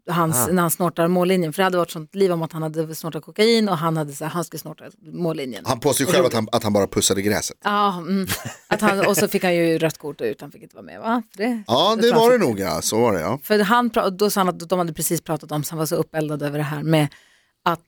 hans, 0.10 0.36
Ah. 0.38 0.52
när 0.52 0.62
han 0.62 0.72
snortar 0.72 1.08
mållinjen. 1.08 1.54
För 1.54 1.58
det 1.62 1.64
hade 1.64 1.78
varit 1.78 1.92
sånt 1.92 2.16
liv 2.16 2.32
om 2.32 2.42
att 2.42 2.52
han 2.54 2.62
hade 2.62 2.96
snortat 2.96 3.24
kokain 3.24 3.70
och 3.70 3.78
han, 3.78 3.98
hade, 3.98 4.14
så 4.14 4.24
här, 4.24 4.32
han 4.32 4.44
skulle 4.44 4.60
snorta 4.60 4.84
mållinjen. 5.02 5.66
han 5.66 5.80
påstår 5.80 6.08
ju 6.08 6.14
själv 6.14 6.26
att 6.26 6.34
han, 6.34 6.48
att 6.52 6.64
han 6.64 6.74
bara 6.74 6.88
pussade 6.88 7.22
gräset. 7.22 7.58
Ja, 7.64 7.98
mm, 7.98 8.28
att 8.68 8.82
han, 8.82 9.06
och 9.08 9.18
så 9.18 9.28
fick 9.28 9.44
han 9.44 9.56
ju 9.56 9.78
rött 9.78 9.98
kort 9.98 10.22
ut, 10.22 10.42
han 10.42 10.52
fick 10.52 10.64
inte 10.64 10.76
vara 10.76 10.86
med 10.86 11.00
va? 11.00 11.24
För 11.32 11.38
det, 11.44 11.64
Ja, 11.68 11.96
det 12.02 12.12
var 12.12 12.32
det 12.32 12.38
nog 12.38 12.60
ja, 12.60 12.82
så 12.82 13.02
var 13.02 13.14
det 13.14 13.20
ja. 13.20 13.40
För 13.44 13.60
han, 13.60 13.90
då 14.18 14.30
sa 14.30 14.40
han 14.40 14.50
att 14.50 14.70
de 14.70 14.80
hade 14.80 14.94
precis 14.94 15.22
pratat 15.22 15.52
om, 15.52 15.64
så 15.64 15.72
han 15.72 15.80
var 15.80 15.86
så 15.86 15.96
uppeldad 15.96 16.42
över 16.44 16.58
det 16.58 16.64
här 16.64 16.84
med 16.84 17.08
att 17.66 17.84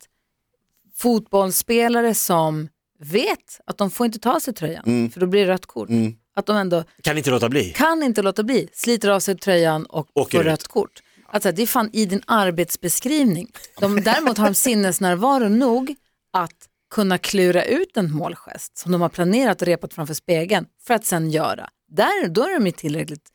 fotbollsspelare 0.95 2.13
som 2.15 2.67
vet 2.99 3.59
att 3.65 3.77
de 3.77 3.91
får 3.91 4.05
inte 4.05 4.19
ta 4.19 4.39
sig 4.39 4.53
tröjan, 4.53 4.83
Mm. 4.85 5.11
för 5.11 5.19
då 5.19 5.27
blir 5.27 5.45
det 5.45 5.51
rött 5.51 5.65
kort. 5.65 5.89
Att 6.37 6.45
de 6.45 6.57
ändå 6.57 6.83
Kan 7.01 7.17
inte 7.17 7.29
låta 7.31 7.49
bli. 7.49 7.73
kan 7.75 8.03
inte 8.03 8.21
låta 8.21 8.43
bli, 8.43 8.67
sliter 8.73 9.09
av 9.09 9.19
sig 9.19 9.37
tröjan 9.37 9.85
och 9.85 10.07
Åker 10.13 10.37
får 10.37 10.41
ut. 10.45 10.51
rött 10.51 10.67
kort. 10.67 11.01
Alltså, 11.35 11.51
det 11.51 11.61
är 11.61 11.67
fan 11.67 11.89
i 11.93 12.05
din 12.05 12.21
arbetsbeskrivning. 12.27 13.51
De, 13.79 14.01
däremot 14.03 14.37
har 14.37 14.45
de 14.45 14.55
sinnesnärvaro 14.55 15.49
nog 15.49 15.95
att 16.33 16.51
kunna 16.93 17.17
klura 17.17 17.63
ut 17.63 17.97
en 17.97 18.11
målgest 18.11 18.77
som 18.77 18.91
de 18.91 19.01
har 19.01 19.09
planerat 19.09 19.61
och 19.61 19.65
repat 19.67 19.93
framför 19.93 20.13
spegeln 20.13 20.65
för 20.87 20.93
att 20.93 21.05
sen 21.05 21.29
göra. 21.31 21.69
Där, 21.91 22.27
då 22.27 22.43
är 22.43 22.53
de 22.53 22.65
ju 22.65 22.71
tillräckligt 22.71 23.29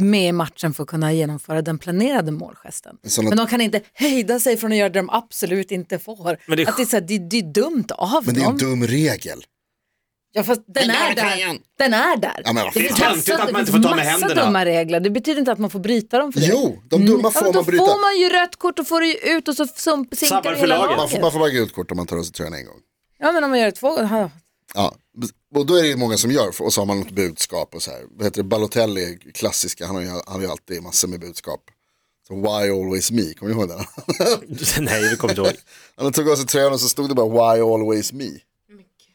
med 0.00 0.28
i 0.28 0.32
matchen 0.32 0.74
för 0.74 0.82
att 0.82 0.88
kunna 0.88 1.12
genomföra 1.12 1.62
den 1.62 1.78
planerade 1.78 2.32
målgesten. 2.32 2.96
Sådana- 3.06 3.28
Men 3.28 3.38
de 3.38 3.46
kan 3.46 3.60
inte 3.60 3.80
hejda 3.92 4.40
sig 4.40 4.56
från 4.56 4.72
att 4.72 4.78
göra 4.78 4.88
det 4.88 4.98
de 4.98 5.10
absolut 5.10 5.70
inte 5.70 5.98
får. 5.98 6.36
Men 6.48 6.56
det 6.56 6.62
är 6.62 6.68
att 6.68 6.76
det, 6.76 6.82
är 6.82 6.86
så 6.86 6.96
här, 6.96 7.04
det, 7.04 7.18
det 7.18 7.38
är 7.38 7.52
dumt 7.52 7.84
av 7.90 8.24
Men 8.26 8.34
det 8.34 8.40
är 8.40 8.44
en 8.44 8.50
dem. 8.58 8.70
dum 8.70 8.86
regel. 8.86 9.44
Ja, 10.36 10.42
fast 10.44 10.60
den 10.66 10.90
är 10.90 11.14
där. 11.14 11.58
Den 11.78 11.94
är 11.94 12.16
där. 12.16 12.42
Ja, 12.44 12.52
men 12.52 12.64
det 12.66 12.72
finns 12.72 12.96
Det 12.96 13.04
är 13.04 13.08
töntigt 13.08 13.28
massa- 13.28 13.42
att 13.42 13.52
man 13.52 13.60
inte 13.60 13.72
det 13.72 13.76
får 13.82 13.88
ta 13.88 13.96
med 13.96 14.04
massa 14.06 14.10
händerna. 14.10 14.44
dumma 14.44 14.64
regler. 14.64 15.00
Det 15.00 15.10
betyder 15.10 15.38
inte 15.38 15.52
att 15.52 15.58
man 15.58 15.70
får 15.70 15.78
bryta 15.78 16.18
dem 16.18 16.32
för 16.32 16.40
det. 16.40 16.46
Jo, 16.46 16.82
de 16.88 17.06
dumma 17.06 17.30
får 17.30 17.42
ja, 17.42 17.44
man 17.44 17.52
då 17.52 17.62
bryta. 17.62 17.84
får 17.86 18.00
man 18.00 18.20
ju 18.20 18.28
rött 18.28 18.56
kort 18.56 18.78
och 18.78 18.88
får 18.88 19.00
det 19.00 19.06
ju 19.06 19.36
ut 19.36 19.48
och 19.48 19.54
så 19.56 19.66
sump, 19.66 20.14
sinkar 20.14 20.36
Sabbar 20.36 20.50
det 20.50 20.56
hela 20.58 20.78
laget. 20.78 20.96
Man 20.96 21.08
får, 21.08 21.20
man 21.20 21.32
får 21.32 21.38
bara 21.38 21.50
gult 21.50 21.72
kort 21.74 21.90
om 21.90 21.96
man 21.96 22.06
tar 22.06 22.16
av 22.16 22.22
sig 22.22 22.32
tröjan 22.32 22.54
en 22.54 22.64
gång. 22.66 22.78
Ja 23.18 23.32
men 23.32 23.44
om 23.44 23.50
man 23.50 23.58
gör 23.58 23.66
det 23.66 23.72
två 23.72 23.90
gånger. 23.90 24.30
Ja, 24.74 24.94
och 25.54 25.66
då 25.66 25.76
är 25.76 25.82
det 25.82 25.96
många 25.96 26.16
som 26.16 26.30
gör, 26.30 26.62
och 26.62 26.72
så 26.72 26.80
har 26.80 26.86
man 26.86 26.98
något 27.00 27.10
budskap 27.10 27.74
och 27.74 27.82
så 27.82 27.90
här. 27.90 28.00
Vad 28.10 28.24
heter 28.26 28.36
det, 28.42 28.48
Balotelli, 28.48 29.18
klassiska, 29.34 29.86
han 29.86 29.94
har 29.96 30.02
ju, 30.02 30.08
han 30.08 30.22
har 30.26 30.40
ju 30.40 30.46
alltid 30.48 30.82
massor 30.82 31.08
med 31.08 31.20
budskap. 31.20 31.60
Så 32.28 32.34
why 32.34 32.70
always 32.70 33.10
me, 33.10 33.34
kommer 33.34 33.54
ni 33.54 33.60
ihåg 33.60 33.68
den? 33.68 33.84
Nej, 34.84 35.08
vi 35.10 35.16
kommer 35.16 35.32
inte 35.32 35.42
ihåg. 35.42 35.56
Han 35.96 36.12
tog 36.12 36.30
av 36.30 36.36
sig 36.36 36.46
tröjan 36.46 36.72
och 36.72 36.80
så 36.80 36.88
stod 36.88 37.08
det 37.08 37.14
bara 37.14 37.28
why 37.56 37.62
always 37.62 38.12
me. 38.12 38.30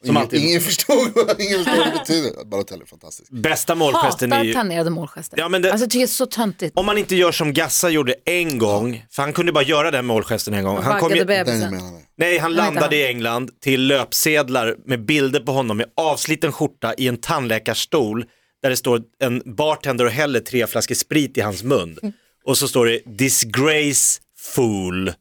Ingen, 0.05 0.17
alltid. 0.17 0.43
ingen 0.43 0.61
förstod 0.61 0.97
ingen 1.39 1.57
förstod 1.63 1.77
vad 1.77 1.87
det 1.87 1.91
betyder. 1.99 2.45
Balotelli 2.45 2.81
är 2.81 2.85
fantastisk. 2.85 3.31
Bästa 3.31 3.75
målgesten 3.75 4.31
är 4.31 4.35
Hatar 4.35 4.45
ju... 4.45 4.53
planerade 4.53 4.89
målgester. 4.89 5.37
Ja, 5.37 5.49
men 5.49 5.61
det- 5.61 5.71
Alltså 5.71 5.83
jag 5.83 5.91
tycker 5.91 5.99
det 5.99 6.05
är 6.05 6.07
så 6.07 6.25
töntigt. 6.25 6.77
Om 6.77 6.85
man 6.85 6.97
inte 6.97 7.15
gör 7.15 7.31
som 7.31 7.53
Gassa 7.53 7.89
gjorde 7.89 8.15
en 8.25 8.57
gång, 8.57 9.05
för 9.11 9.23
han 9.23 9.33
kunde 9.33 9.51
bara 9.51 9.63
göra 9.63 9.91
den 9.91 10.05
målgesten 10.05 10.53
en 10.53 10.63
gång. 10.63 10.77
Han 10.77 10.99
kom 10.99 11.09
Vaggade 11.09 11.19
ju, 11.19 11.25
Den 11.25 11.37
jag 11.37 11.45
bebisen. 11.45 11.71
menar. 11.75 12.01
nej, 12.17 12.37
han 12.37 12.53
landade 12.53 12.95
i 12.95 13.07
England 13.07 13.51
till 13.61 13.87
löpsedlar 13.87 14.75
med 14.85 15.05
bilder 15.05 15.39
på 15.39 15.51
honom 15.51 15.77
med 15.77 15.85
avsliten 15.95 16.51
skjorta 16.51 16.93
i 16.97 17.07
en 17.07 17.17
tandläkarstol 17.17 18.25
där 18.63 18.69
det 18.69 18.77
står 18.77 19.01
en 19.23 19.41
bartender 19.45 20.05
och 20.05 20.11
häller 20.11 20.39
tre 20.39 20.67
flaskor 20.67 20.95
sprit 20.95 21.37
i 21.37 21.41
hans 21.41 21.63
mun. 21.63 21.97
Och 22.45 22.57
så 22.57 22.67
står 22.67 22.85
det 22.85 22.99
disgraceful. 23.05 25.13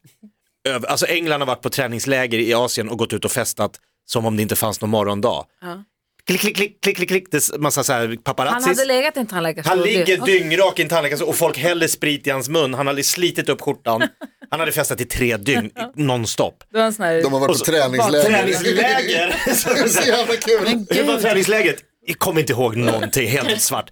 Över- 0.67 0.87
Alltså 0.87 1.05
England 1.05 1.41
har 1.41 1.47
varit 1.47 1.61
på 1.61 1.69
träningsläger 1.69 2.39
i 2.39 2.53
Asien 2.53 2.89
och 2.89 2.97
gått 2.97 3.13
ut 3.13 3.25
och 3.25 3.31
festat 3.31 3.71
som 4.11 4.25
om 4.25 4.35
det 4.35 4.41
inte 4.41 4.55
fanns 4.55 4.81
någon 4.81 4.89
morgondag. 4.89 5.45
Ja. 5.61 5.83
Klick, 6.27 6.41
klick, 6.41 6.55
klick, 6.55 6.81
klick, 6.81 6.95
klick, 6.97 7.09
klick. 7.09 7.31
Det 7.31 7.37
är 7.37 7.57
massa 7.57 7.83
så 7.83 7.93
här 7.93 8.07
Han 8.07 8.17
paparazzis. 8.17 8.67
hade 8.67 8.85
legat 8.85 9.17
i 9.17 9.19
en 9.19 9.27
tandläkarstol. 9.27 9.77
Han 9.77 9.87
ligger 9.87 10.17
Ja. 10.17 10.25
dyngrak 10.25 10.79
i 10.79 10.81
en 10.81 10.89
tandläkarstol 10.89 11.29
och 11.29 11.35
folk 11.35 11.57
häller 11.57 11.87
sprit 11.87 12.27
i 12.27 12.29
hans 12.29 12.49
mun. 12.49 12.73
Han 12.73 12.87
hade 12.87 13.03
slitit 13.03 13.49
upp 13.49 13.61
skjortan. 13.61 14.01
Han 14.51 14.59
hade 14.59 14.71
festat 14.71 15.01
i 15.01 15.05
tre 15.05 15.37
dygn 15.37 15.71
nonstop. 15.95 16.63
Det 16.71 16.77
var 16.77 16.85
en 16.85 16.93
sån 16.93 17.05
här... 17.05 17.21
De 17.23 17.33
har 17.33 17.39
varit 17.39 17.47
på 17.47 17.53
så- 17.53 17.65
träningsläger. 17.65 18.23
Träningsläger! 18.23 19.27
det 19.45 19.51
är 19.81 19.87
så 19.87 20.07
jävla 20.07 20.35
kul. 20.35 20.85
Hur 20.89 21.03
var 21.03 21.17
träningsläget? 21.17 21.75
Jag 22.05 22.19
kommer 22.19 22.41
inte 22.41 22.53
ihåg 22.53 22.75
någonting, 22.77 23.27
helt 23.27 23.61
svart. 23.61 23.89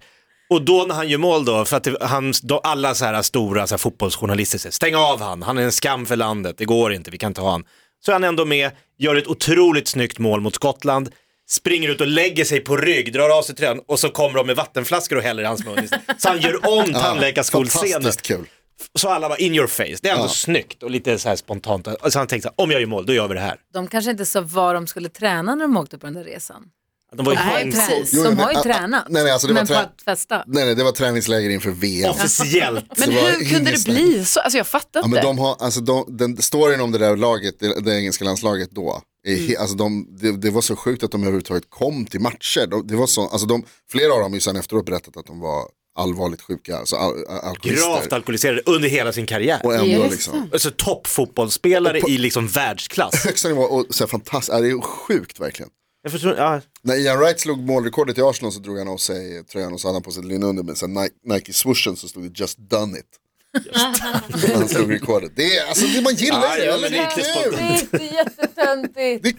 Och 0.50 0.62
då 0.62 0.84
när 0.88 0.94
han 0.94 1.08
gör 1.08 1.18
mål 1.18 1.44
då, 1.44 1.64
för 1.64 1.76
att 1.76 1.84
det, 1.84 1.96
han, 2.00 2.32
då 2.42 2.58
alla 2.58 2.94
så 2.94 3.04
här 3.04 3.22
stora 3.22 3.66
så 3.66 3.72
här 3.74 3.78
fotbollsjournalister 3.78 4.58
säger 4.58 4.72
stäng 4.72 4.94
av 4.94 5.20
han, 5.20 5.42
han 5.42 5.58
är 5.58 5.62
en 5.62 5.72
skam 5.72 6.06
för 6.06 6.16
landet, 6.16 6.54
det 6.58 6.64
går 6.64 6.92
inte, 6.92 7.10
vi 7.10 7.18
kan 7.18 7.30
inte 7.30 7.40
ha 7.40 7.50
han. 7.50 7.64
Så 8.04 8.10
är 8.10 8.12
han 8.12 8.24
ändå 8.24 8.44
med, 8.44 8.70
gör 8.98 9.16
ett 9.16 9.26
otroligt 9.26 9.88
snyggt 9.88 10.18
mål 10.18 10.40
mot 10.40 10.54
Skottland, 10.54 11.10
springer 11.50 11.88
ut 11.88 12.00
och 12.00 12.06
lägger 12.06 12.44
sig 12.44 12.60
på 12.60 12.76
rygg, 12.76 13.12
drar 13.12 13.38
av 13.38 13.42
sig 13.42 13.54
tröjan 13.56 13.80
och 13.86 13.98
så 14.00 14.08
kommer 14.10 14.34
de 14.34 14.46
med 14.46 14.56
vattenflaskor 14.56 15.16
och 15.16 15.22
häller 15.22 15.42
i 15.42 15.46
hans 15.46 15.64
mun. 15.64 15.88
Så 16.18 16.28
han 16.28 16.40
gör 16.40 16.78
om 16.78 16.92
tandläkarskolscenen. 16.92 17.92
Fantastiskt 17.92 18.26
kul. 18.26 18.46
Så 18.94 19.08
alla 19.08 19.28
var 19.28 19.40
in 19.40 19.54
your 19.54 19.66
face, 19.66 19.84
det 20.02 20.08
är 20.08 20.12
ändå 20.12 20.24
Ja. 20.24 20.28
snyggt 20.28 20.82
och 20.82 20.90
lite 20.90 21.18
så 21.18 21.28
här 21.28 21.36
spontant. 21.36 21.86
Och 21.86 22.12
så 22.12 22.18
han 22.18 22.28
tänkte 22.28 22.48
så 22.48 22.54
här, 22.58 22.64
om 22.64 22.70
jag 22.70 22.80
gör 22.80 22.86
mål, 22.88 23.06
då 23.06 23.12
gör 23.12 23.28
vi 23.28 23.34
det 23.34 23.40
här. 23.40 23.56
De 23.72 23.86
kanske 23.88 24.10
inte 24.10 24.26
sa 24.26 24.40
var 24.40 24.74
de 24.74 24.86
skulle 24.86 25.08
träna 25.08 25.54
när 25.54 25.64
de 25.64 25.76
åkte 25.76 25.98
på 25.98 26.06
den 26.06 26.14
där 26.14 26.24
resan. 26.24 26.64
De 27.16 27.26
var 27.26 27.32
ju 27.32 27.38
Nej, 27.38 27.64
på 27.64 27.76
precis. 27.76 28.10
Jo, 28.14 28.22
De 28.24 28.38
har 28.38 28.50
ju 28.50 28.56
ah, 28.56 28.60
ah, 28.60 28.62
tränat. 28.62 29.04
nej, 29.08 29.22
nej, 29.22 29.32
alltså 29.32 29.46
det 29.48 29.52
var 29.54 29.60
men 29.60 29.66
på 29.66 29.72
trä- 29.72 29.78
att 29.80 30.02
festa. 30.04 30.44
Nej, 30.46 30.64
nej, 30.64 30.74
det 30.74 30.84
var 30.84 30.92
träningsläger 30.92 31.50
inför 31.50 31.70
VM. 31.70 32.10
officiellt. 32.10 32.84
Men 32.98 33.14
var 33.14 33.30
hur 33.30 33.44
kunde 33.54 33.70
det 33.70 33.84
bli 33.84 34.24
så? 34.24 34.40
Alltså 34.40 34.56
jag 34.58 34.66
fattar 34.66 35.00
Ja, 35.00 35.04
inte. 35.06 35.14
men 35.16 35.24
de 35.24 35.38
har, 35.38 35.56
alltså 35.60 35.80
de, 35.80 36.04
den 36.08 36.36
storyn 36.42 36.80
om 36.80 36.92
det 36.92 36.98
där 36.98 37.16
laget, 37.16 37.60
det, 37.60 37.80
det 37.80 37.98
engelska 38.00 38.24
landslaget 38.24 38.70
då, 38.70 39.02
he, 39.26 39.56
alltså 39.58 39.76
de, 39.76 40.06
det, 40.20 40.32
det 40.36 40.50
var 40.50 40.60
så 40.60 40.76
sjukt 40.76 41.02
att 41.02 41.10
de 41.10 41.20
överhuvudtaget 41.22 41.64
kom 41.70 42.06
till 42.06 42.20
matcher. 42.20 42.66
De, 42.66 42.86
det 42.86 42.96
var 42.96 43.06
så, 43.06 43.28
alltså 43.28 43.46
de, 43.46 43.64
flera 43.90 44.12
av 44.12 44.20
dem 44.20 44.32
har 44.32 44.36
ju 44.36 44.40
sen 44.40 44.56
efteråt 44.56 44.86
berättat 44.86 45.16
att 45.16 45.26
de 45.26 45.40
var 45.40 45.64
allvarligt 45.98 46.42
sjuka, 46.42 46.76
alltså 46.78 46.96
al, 46.96 47.12
al, 47.28 47.38
alkoholister. 47.38 47.88
Gravt 47.90 48.12
alkoholiserade 48.12 48.62
under 48.66 48.88
hela 48.88 49.12
sin 49.12 49.26
karriär. 49.26 49.60
Och 49.64 49.74
ändå 49.74 50.02
det 50.02 50.10
liksom, 50.10 50.48
Alltså 50.52 50.70
toppfotbollsspelare 50.76 52.00
på- 52.00 52.08
i 52.08 52.18
liksom 52.18 52.48
världsklass. 52.48 53.14
högsta 53.24 53.48
nivå 53.48 53.62
och 53.62 53.86
så 53.90 54.04
här 54.04 54.08
fantastiskt, 54.08 54.52
ja, 54.52 54.60
det 54.60 54.68
är 54.70 54.80
sjukt 54.80 55.40
verkligen. 55.40 55.70
Jag 56.02 56.12
förstår, 56.12 56.36
ja. 56.36 56.60
När 56.82 56.94
Ian 56.96 57.18
Wright 57.18 57.40
slog 57.40 57.58
målrekordet 57.58 58.18
i 58.18 58.22
Arsenal 58.22 58.52
så 58.52 58.60
drog 58.60 58.78
han 58.78 58.88
av 58.88 58.96
sig 58.96 59.44
tröjan 59.44 59.72
och 59.72 59.80
så 59.80 59.88
hade 59.88 59.96
han 59.96 60.02
på 60.02 60.10
sig 60.10 60.20
ett 60.20 60.26
linne 60.28 60.46
under 60.46 60.62
med 60.62 60.76
sen 60.76 60.94
Nike, 60.94 61.14
Nike 61.24 61.52
swooshen 61.52 61.96
så 61.96 62.08
stod 62.08 62.22
det 62.22 62.40
just 62.40 62.58
done 62.58 62.98
it. 62.98 63.06
han 64.54 64.68
slog 64.68 64.92
rekordet. 64.92 65.32
Det 65.36 65.56
är, 65.56 65.68
alltså 65.68 65.86
det 65.86 66.02
man 66.02 66.14
gillar 66.14 66.40
Ja, 66.40 66.56
ja, 66.58 66.72
eller? 66.72 66.80
men 66.80 66.92
det 66.92 66.98
är 66.98 67.16
lite 67.16 67.32
kul. 67.42 67.88
Det 67.90 68.08
är 68.08 68.14
jättetöntigt. 68.14 69.22
Det 69.22 69.28
är 69.28 69.32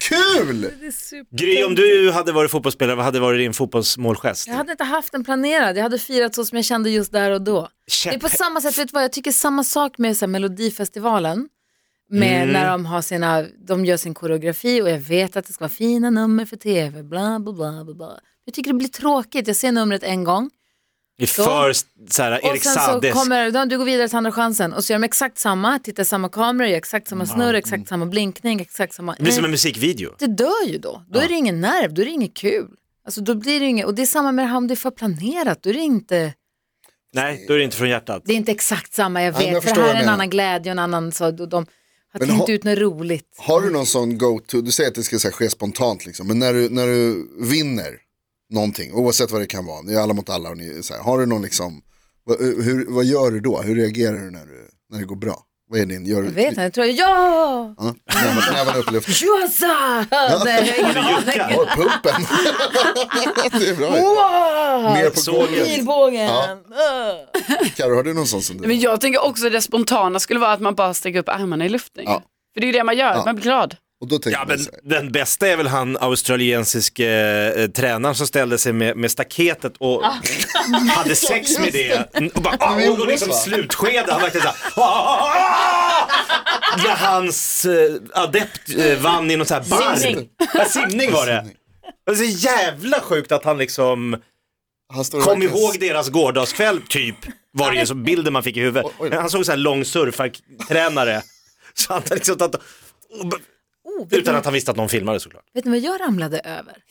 kul! 0.43 0.61
Det 0.61 0.87
är 0.87 0.91
super- 0.91 1.37
Gry, 1.37 1.63
om 1.63 1.75
du 1.75 2.11
hade 2.11 2.31
varit 2.31 2.51
fotbollsspelare, 2.51 2.95
vad 2.95 3.05
hade 3.05 3.19
varit 3.19 3.39
din 3.39 3.53
fotbollsmålgest? 3.53 4.47
Jag 4.47 4.53
hade 4.55 4.71
inte 4.71 4.83
haft 4.83 5.11
den 5.11 5.23
planerad, 5.23 5.77
jag 5.77 5.83
hade 5.83 5.99
firat 5.99 6.35
så 6.35 6.45
som 6.45 6.55
jag 6.55 6.65
kände 6.65 6.89
just 6.89 7.11
där 7.11 7.31
och 7.31 7.41
då. 7.41 7.69
Det 8.03 8.09
är 8.15 8.19
på 8.19 8.29
samma 8.29 8.61
sätt, 8.61 8.77
vet 8.77 8.87
du 8.87 8.91
vad, 8.93 9.03
jag 9.03 9.11
tycker 9.11 9.31
samma 9.31 9.63
sak 9.63 9.97
med 9.97 10.17
så 10.17 10.25
här, 10.25 10.27
Melodifestivalen. 10.27 11.47
Med 12.11 12.41
Mm. 12.41 12.53
när 12.53 12.71
de, 12.71 12.85
har 12.85 13.01
sina, 13.01 13.45
de 13.67 13.85
gör 13.85 13.97
sin 13.97 14.13
koreografi 14.13 14.81
och 14.81 14.89
jag 14.89 14.99
vet 14.99 15.37
att 15.37 15.47
det 15.47 15.53
ska 15.53 15.63
vara 15.63 15.69
fina 15.69 16.09
nummer 16.09 16.45
för 16.45 16.57
tv, 16.57 17.03
bla 17.03 17.39
bla 17.39 17.53
bla 17.53 17.83
bla. 17.83 17.93
bla. 17.93 18.19
Jag 18.45 18.53
tycker 18.53 18.71
det 18.71 18.77
blir 18.77 18.87
tråkigt, 18.87 19.47
jag 19.47 19.55
ser 19.55 19.71
numret 19.71 20.03
en 20.03 20.23
gång 20.23 20.49
I 21.17 21.27
för 21.27 21.73
så 22.09 22.23
här, 22.23 22.31
och 22.31 22.49
Erik 22.49 22.63
sen 22.63 22.73
så 22.73 22.79
Saades. 22.79 23.13
kommer, 23.13 23.51
de, 23.51 23.69
du 23.69 23.77
går 23.77 23.85
vidare 23.85 24.07
till 24.07 24.17
andra 24.17 24.31
chansen 24.31 24.73
och 24.73 24.83
så 24.83 24.93
gör 24.93 24.99
de 24.99 25.05
exakt 25.05 25.37
samma, 25.37 25.79
tittar 25.79 26.03
samma 26.03 26.29
kamera, 26.29 26.67
gör 26.69 26.77
exakt 26.77 27.07
samma 27.07 27.25
snurr, 27.25 27.53
exakt 27.53 27.87
samma 27.87 28.05
blinkning, 28.05 28.61
exakt 28.61 28.93
samma... 28.93 29.15
Det 29.15 29.23
blir 29.23 29.33
som 29.33 29.45
en 29.45 29.51
musikvideo. 29.51 30.11
det 30.19 30.27
dör 30.27 30.67
ju 30.67 30.77
då, 30.77 31.03
då 31.07 31.19
är 31.19 31.27
det 31.27 31.33
ingen 31.35 31.61
nerv, 31.61 31.93
då 31.93 32.01
är 32.01 32.05
det 32.05 32.11
inget 32.11 32.33
kul. 32.33 32.67
Alltså 33.05 33.21
då 33.21 33.35
blir 33.35 33.59
det 33.59 33.65
inget, 33.65 33.85
och 33.85 33.95
det 33.95 34.01
är 34.01 34.05
samma 34.05 34.31
med 34.31 34.45
det 34.45 34.49
här 34.49 34.57
om 34.57 34.67
det 34.67 34.73
är 34.73 34.75
för 34.75 34.91
planerat, 34.91 35.63
då 35.63 35.69
är 35.69 35.73
det 35.73 35.79
inte... 35.79 36.33
Nej, 37.13 37.45
då 37.47 37.53
är 37.53 37.57
det 37.57 37.63
inte 37.63 37.77
från 37.77 37.89
hjärtat. 37.89 38.21
Det 38.25 38.33
är 38.33 38.37
inte 38.37 38.51
exakt 38.51 38.93
samma, 38.93 39.23
jag 39.23 39.33
vet. 39.33 39.51
jag 39.51 39.63
för 39.63 39.75
det 39.75 39.81
här 39.81 39.95
är 39.95 40.03
en 40.03 40.09
annan 40.09 40.29
glädje 40.29 40.71
och 40.71 40.73
en 40.73 40.79
annan, 40.79 41.11
så 41.11 41.31
de 41.31 41.65
har 42.11 42.19
Men 42.19 42.29
tänkt 42.29 42.39
ha- 42.47 42.53
ut 42.53 42.63
något 42.63 42.77
roligt. 42.77 43.35
Har 43.37 43.61
du 43.61 43.69
någon 43.69 43.85
sån 43.85 44.17
go-to, 44.17 44.61
du 44.61 44.71
säger 44.71 44.89
att 44.89 44.95
det 44.95 45.03
ska 45.03 45.17
här, 45.23 45.31
ske 45.31 45.49
spontant 45.49 46.05
liksom, 46.05 46.27
men 46.27 46.39
när 46.39 46.53
du, 46.53 46.69
när 46.69 46.87
du 46.87 47.29
vinner 47.41 47.97
någonting, 48.49 48.93
oavsett 48.93 49.31
vad 49.31 49.41
det 49.41 49.45
kan 49.47 49.65
vara, 49.65 49.81
ni 49.81 49.93
är 49.93 49.99
alla 49.99 50.13
mot 50.13 50.29
alla 50.29 50.49
och 50.49 50.57
ni, 50.57 50.83
så 50.83 50.93
här, 50.93 51.01
har 51.01 51.19
du 51.19 51.25
någon 51.25 51.41
liksom, 51.41 51.81
vad, 52.23 52.39
hur, 52.41 52.85
vad 52.89 53.05
gör 53.05 53.31
du 53.31 53.39
då? 53.39 53.61
Hur 53.61 53.75
reagerar 53.75 54.17
du 54.25 54.31
när, 54.31 54.45
du, 54.45 54.69
när 54.89 54.99
det 54.99 55.05
går 55.05 55.15
bra? 55.15 55.43
Vad 55.71 55.79
är 55.79 55.85
din, 55.85 56.05
gör 56.05 56.21
du? 56.21 56.27
Jag 56.27 56.33
vet 56.33 56.47
inte, 56.47 56.61
jag 56.61 56.73
tror 56.73 56.85
jag, 56.87 56.95
ja! 56.95 57.73
Ja, 57.77 57.93
näven 58.53 58.75
upp 58.75 58.89
i 58.89 58.91
luften. 58.93 59.13
Tjosa! 59.13 60.05
Nej, 60.45 60.73
jag 60.77 60.83
har 60.85 60.91
ingen 60.91 60.97
aning. 60.97 61.57
Pumpen! 61.75 62.25
det 63.59 63.69
är 63.69 63.75
bra. 63.75 63.87
Wow! 63.87 64.93
Ner 64.93 65.09
på 65.09 65.31
golvet. 65.31 65.65
Pilbågen! 65.65 66.27
Ja. 66.27 66.57
Karo, 67.75 67.95
har 67.95 68.03
du 68.03 68.13
någon 68.13 68.27
sån 68.27 68.41
som 68.41 68.57
du? 68.57 68.67
Men 68.67 68.79
jag 68.79 69.01
tänker 69.01 69.25
också 69.25 69.49
det 69.49 69.61
spontana 69.61 70.19
skulle 70.19 70.39
vara 70.39 70.51
att 70.51 70.61
man 70.61 70.75
bara 70.75 70.93
sticker 70.93 71.19
upp 71.19 71.29
armarna 71.29 71.65
i 71.65 71.69
luften. 71.69 72.03
Ja. 72.07 72.23
För 72.53 72.61
det 72.61 72.65
är 72.65 72.67
ju 72.67 72.73
det 72.73 72.83
man 72.83 72.97
gör, 72.97 73.25
man 73.25 73.35
blir 73.35 73.43
glad. 73.43 73.75
Och 74.01 74.07
då 74.07 74.19
tänker 74.19 74.39
Ja, 74.39 74.45
man 74.47 74.57
men 74.57 74.89
den 74.89 75.11
bästa 75.11 75.47
är 75.47 75.57
väl 75.57 75.67
han 75.67 75.97
australiensiske 75.97 77.07
eh, 77.55 77.67
tränaren 77.69 78.15
som 78.15 78.27
ställde 78.27 78.57
sig 78.57 78.73
med, 78.73 78.97
med 78.97 79.11
staketet 79.11 79.73
och 79.77 80.03
hade 80.95 81.15
sex 81.15 81.59
med 81.59 81.73
det. 81.73 82.15
Mm, 82.17 82.31
Och, 82.35 82.41
bara, 82.41 82.57
ah, 82.59 82.89
och, 82.89 82.99
och 82.99 83.07
liksom 83.07 83.33
slutskede, 83.33 84.11
han 84.11 84.21
verkligen 84.21 84.41
såhär, 84.47 84.57
ah, 84.75 84.81
ah, 84.81 85.31
ah! 85.33 86.77
När 86.83 86.95
hans 86.95 87.65
eh, 87.65 87.95
adept 88.13 88.75
eh, 88.77 88.99
vann 88.99 89.31
i 89.31 89.35
någon 89.35 89.45
sån 89.47 89.57
här 89.63 89.69
bar. 89.69 89.95
Simning. 89.95 90.29
Ja, 90.53 90.65
simning 90.65 91.11
var 91.11 91.25
det. 91.27 91.45
Det 92.05 92.11
är 92.11 92.15
så 92.15 92.23
jävla 92.47 92.99
sjukt 92.99 93.31
att 93.31 93.45
han 93.45 93.57
liksom 93.57 94.17
han 94.93 95.05
står 95.05 95.17
och 95.17 95.23
kom 95.23 95.39
verkligen- 95.39 95.63
ihåg 95.63 95.79
deras 95.79 96.09
gårdagskväll 96.09 96.81
typ. 96.89 97.15
Var 97.51 97.71
det 97.71 97.79
ju 97.79 97.85
så 97.85 97.95
bilden 97.95 98.33
man 98.33 98.43
fick 98.43 98.57
i 98.57 98.59
huvudet. 98.59 98.85
Oj, 98.85 98.93
oj. 98.99 99.15
Han 99.15 99.29
såg 99.29 99.45
så 99.45 99.51
här 99.51 99.57
lång 99.57 99.85
surfartränare. 99.85 101.21
Så 101.73 101.93
han 101.93 102.01
hade 102.03 102.15
liksom 102.15 102.37
tagit 102.37 102.55
Oh, 103.99 104.07
utan 104.11 104.35
att 104.35 104.45
han 104.45 104.53
visste 104.53 104.71
att 104.71 104.77
någon 104.77 104.89
filmade 104.89 105.19
såklart. 105.19 105.43
vet 105.53 105.65
ni 105.65 105.71
vad 105.71 105.79
jag 105.79 106.01
ramlade 106.01 106.39
över? 106.39 106.83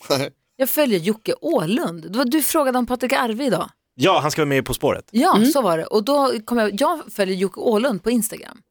Jag 0.55 0.69
följer 0.69 0.99
Jocke 0.99 1.33
Åhlund. 1.41 2.15
Var, 2.15 2.25
du 2.25 2.41
frågade 2.41 2.77
om 2.77 2.85
Patrik 2.87 3.13
Arve 3.13 3.45
idag. 3.45 3.69
Ja, 3.95 4.19
han 4.19 4.31
ska 4.31 4.41
vara 4.41 4.49
med 4.49 4.65
På 4.65 4.73
spåret. 4.73 5.05
Ja, 5.11 5.45
så 5.53 5.61
var 5.61 5.77
det. 5.77 5.85
Och 5.85 6.03
då 6.03 6.31
kom 6.45 6.57
jag, 6.57 6.81
jag 6.81 7.01
följer 7.11 7.35
Jocke 7.35 7.59
Åhlund 7.59 8.03
på 8.03 8.11
Instagram. 8.11 8.61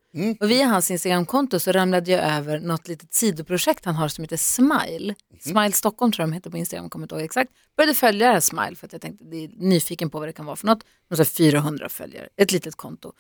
Och 0.40 0.50
via 0.50 0.66
hans 0.66 0.90
Instagramkonto 0.90 1.60
så 1.60 1.72
ramlade 1.72 2.10
jag 2.12 2.24
över 2.24 2.60
något 2.60 2.88
litet 2.88 3.14
sidoprojekt 3.14 3.84
han 3.84 3.94
har 3.94 4.08
som 4.08 4.24
heter 4.24 4.36
Smile. 4.36 5.14
Smile 5.40 5.72
Stockholm 5.72 6.12
tror 6.12 6.22
jag 6.22 6.30
de 6.30 6.34
heter 6.34 6.50
på 6.50 6.56
Instagram, 6.56 6.90
kommer 6.90 7.04
inte 7.04 7.14
ihåg 7.14 7.24
exakt. 7.24 7.52
Började 7.76 7.94
följa 7.94 8.26
det 8.26 8.32
här 8.32 8.40
Smile 8.40 8.74
för 8.76 8.86
att 8.86 8.92
jag 8.92 9.02
tänkte, 9.02 9.24
det 9.24 9.44
är 9.44 9.48
nyfiken 9.56 10.10
på 10.10 10.18
vad 10.18 10.28
det 10.28 10.32
kan 10.32 10.46
vara 10.46 10.56
för 10.56 10.66
något. 10.66 10.84
De 11.08 11.18
har 11.18 11.24
400 11.24 11.88
följare, 11.88 12.28
ett 12.36 12.52
litet 12.52 12.74
konto. 12.76 13.12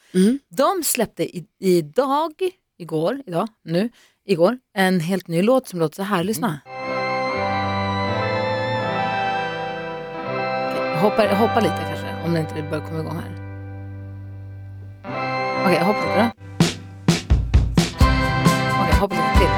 De 0.48 0.82
släppte 0.84 1.24
i, 1.24 1.46
idag, 1.58 2.32
igår, 2.78 3.22
idag, 3.26 3.48
nu, 3.64 3.90
igår, 4.28 4.58
en 4.74 5.00
helt 5.00 5.28
ny 5.28 5.42
låt 5.42 5.68
som 5.68 5.78
låter 5.78 5.96
så 5.96 6.02
här, 6.02 6.24
lyssna. 6.24 6.60
Okej, 10.70 10.90
jag 10.94 11.00
hoppar, 11.00 11.24
jag 11.24 11.36
hoppar 11.36 11.60
lite 11.60 11.84
kanske, 11.88 12.06
om 12.24 12.34
det 12.34 12.40
inte 12.40 12.54
börjar 12.70 12.86
komma 12.86 13.00
igång 13.00 13.16
här. 13.16 13.32
Okej, 15.64 15.74
jag 15.74 15.84
hoppar 15.84 16.00
lite 16.00 16.18
då. 16.18 16.30
Okej, 18.70 18.88
jag 18.90 18.98
hoppar 19.00 19.16
lite 19.16 19.38
till. 19.38 19.48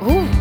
Know 0.00 0.14
What? 0.14 0.37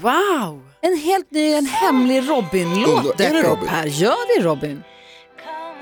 Wow! 0.00 0.62
en 0.80 0.96
helt 0.96 1.30
ny, 1.30 1.52
en 1.52 1.66
hemlig 1.66 2.28
Robin-låt 2.28 3.18
dök 3.18 3.32
upp 3.32 3.44
Robin? 3.44 3.68
här. 3.68 3.84
Det 3.84 4.40
är 4.40 4.42
Robin. 4.42 4.82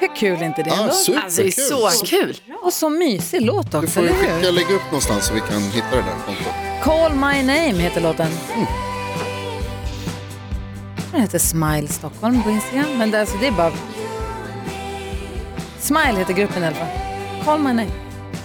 Hur 0.00 0.16
kul 0.16 0.42
är 0.42 0.46
inte 0.46 0.62
det? 0.62 0.70
Ah, 0.70 0.80
ändå? 0.80 0.92
superkul. 0.92 1.24
Alltså 1.24 1.42
det 1.42 1.48
är 1.48 1.90
så 1.90 2.06
kul. 2.06 2.36
Och 2.62 2.72
så 2.72 2.90
mysig 2.90 3.42
låt 3.42 3.70
Du 3.70 3.78
också, 3.78 3.90
får 3.90 4.00
eller 4.00 4.10
ju 4.12 4.16
skicka, 4.18 4.50
lägga 4.50 4.74
upp 4.74 4.84
någonstans 4.84 5.26
så 5.26 5.34
vi 5.34 5.40
kan 5.40 5.62
hitta 5.62 5.90
det 5.90 5.96
där 6.02 6.16
kontot. 6.26 6.46
Call 6.82 7.12
My 7.12 7.42
Name 7.42 7.82
heter 7.82 8.00
låten. 8.00 8.30
Den 11.12 11.20
heter 11.20 11.38
Smile 11.38 11.88
Stockholm 11.88 12.42
på 12.42 12.50
Instagram. 12.50 12.98
Men 12.98 13.10
det, 13.10 13.20
alltså, 13.20 13.36
det 13.40 13.46
är 13.46 13.52
bara... 13.52 13.72
Smile 15.80 16.18
heter 16.18 16.34
gruppen 16.34 16.62
i 16.62 16.66
alla 16.66 16.76
fall. 16.76 16.88
Call 17.44 17.58
My 17.58 17.72
Name. 17.72 17.90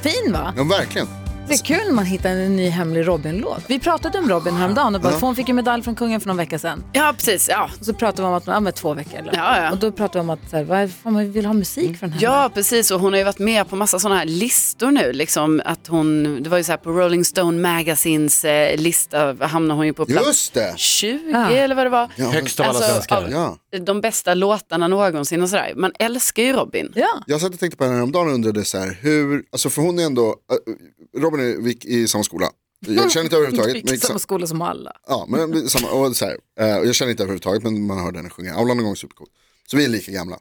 Fin 0.01 0.33
va? 0.33 0.53
Ja, 0.57 0.63
verkligen. 0.63 1.07
Det 1.50 1.56
är 1.56 1.65
kul 1.65 1.86
när 1.88 1.94
man 1.94 2.06
hittar 2.06 2.29
en 2.29 2.56
ny 2.56 2.70
hemlig 2.70 3.08
Robin-låt. 3.08 3.63
Vi 3.68 3.79
pratade 3.79 4.20
om 4.20 4.29
Robin 4.29 4.53
häromdagen 4.56 4.96
och 4.96 5.01
bara, 5.01 5.13
för 5.13 5.20
hon 5.27 5.36
fick 5.36 5.48
ju 5.48 5.53
medalj 5.53 5.84
från 5.84 5.96
kungen 5.96 6.22
för 6.22 6.27
någon 6.27 6.38
vecka 6.38 6.60
sedan. 6.60 6.84
Ja, 6.94 7.13
precis. 7.18 7.50
Ja. 7.51 7.70
Och 7.79 7.86
så 7.86 7.94
pratade 7.94 8.22
vi 8.22 8.27
om 8.27 8.34
att, 8.34 8.48
ja 8.48 8.60
men 8.60 8.74
två 8.74 8.94
veckor 8.94 9.20
eller 9.20 9.34
Ja, 9.36 9.63
ja. 9.63 9.72
Och 9.72 9.77
då 9.77 9.91
pratade 9.91 10.20
vi 10.20 10.22
om 10.22 10.29
att, 10.29 10.50
så 10.50 10.58
här, 10.58 10.63
vad 10.63 10.91
fan, 10.91 11.13
man 11.13 11.32
vill 11.32 11.46
ha 11.46 11.53
musik 11.53 11.98
från 12.00 12.10
henne. 12.10 12.24
Ja, 12.24 12.51
precis. 12.53 12.91
Och 12.91 13.00
hon 13.00 13.13
har 13.13 13.18
ju 13.18 13.24
varit 13.24 13.39
med 13.39 13.70
på 13.70 13.75
massa 13.75 14.00
sådana 14.00 14.20
här 14.20 14.25
listor 14.25 14.91
nu. 14.91 15.13
Liksom 15.13 15.62
att 15.65 15.88
hon, 15.88 16.44
det 16.44 16.50
var 16.50 16.58
ju 16.58 16.63
så 16.63 16.72
här 16.72 16.77
på 16.77 16.91
Rolling 16.91 17.25
Stone 17.25 17.62
Magazines 17.74 18.46
eh, 18.46 18.77
lista 18.77 19.36
hamnar 19.46 19.75
hon 19.75 19.86
ju 19.86 19.94
på 19.94 20.06
plats 20.06 20.27
Just 20.27 20.53
det. 20.53 20.74
20 20.77 21.32
Ja. 21.34 21.50
eller 21.50 21.75
vad 21.75 21.86
det 21.86 21.89
var. 21.89 22.10
Ja, 22.15 22.25
Högst 22.29 22.60
av 22.60 22.65
alla 22.65 22.75
Alltså, 22.77 22.91
svenskar. 22.94 23.18
av- 23.18 23.32
Ja. 23.32 23.58
De 23.86 24.01
bästa 24.01 24.34
låtarna 24.34 24.88
någonsin 24.88 25.41
och 25.41 25.50
sådär. 25.50 25.74
Man 25.75 25.91
älskar 26.00 26.44
ju 26.44 26.53
Robin. 26.53 26.91
Ja. 26.96 27.08
Jag 27.27 27.41
satt 27.41 27.53
och 27.53 27.60
tänkte 27.60 27.77
på 27.77 27.84
henne 27.84 27.96
häromdagen 27.96 28.27
och 28.27 28.34
undrade 28.34 28.65
så 28.65 28.77
här, 28.77 28.98
hur, 29.01 29.44
alltså 29.51 29.70
för 29.70 29.82
hon 29.82 30.00
är 30.00 30.03
ändå, 30.06 30.27
äh, 30.29 30.74
Robin 31.21 31.39
är 31.39 31.67
gick 31.67 31.85
i 31.85 32.07
samma 32.07 32.23
skola. 32.23 32.51
Jag 32.88 33.11
känner 33.11 33.23
inte 33.23 33.35
överhuvudtaget. 33.35 33.75
Gick 33.75 33.85
Men, 33.85 33.93
i 33.93 33.97
samma 33.97 34.19
skola 34.19 34.47
som 34.47 34.61
alla. 34.61 34.91
ja, 35.07 35.25
men 35.29 35.69
samma, 35.69 35.91
och 35.91 36.15
så 36.15 36.25
här, 36.25 36.38
eh, 36.59 36.67
jag 36.67 36.95
känner 36.95 37.11
inte 37.11 37.23
överhuvudtaget 37.23 37.63
men 37.63 37.88
man 37.88 37.99
hörde 37.99 38.19
henne 38.19 38.29
sjunga 38.29 38.53
aulan 38.53 38.77
någon 38.77 38.85
gång, 38.85 38.95
supercoolt. 38.95 39.31
Så 39.67 39.77
vi 39.77 39.85
är 39.85 39.89
lika 39.89 40.11
gamla. 40.11 40.39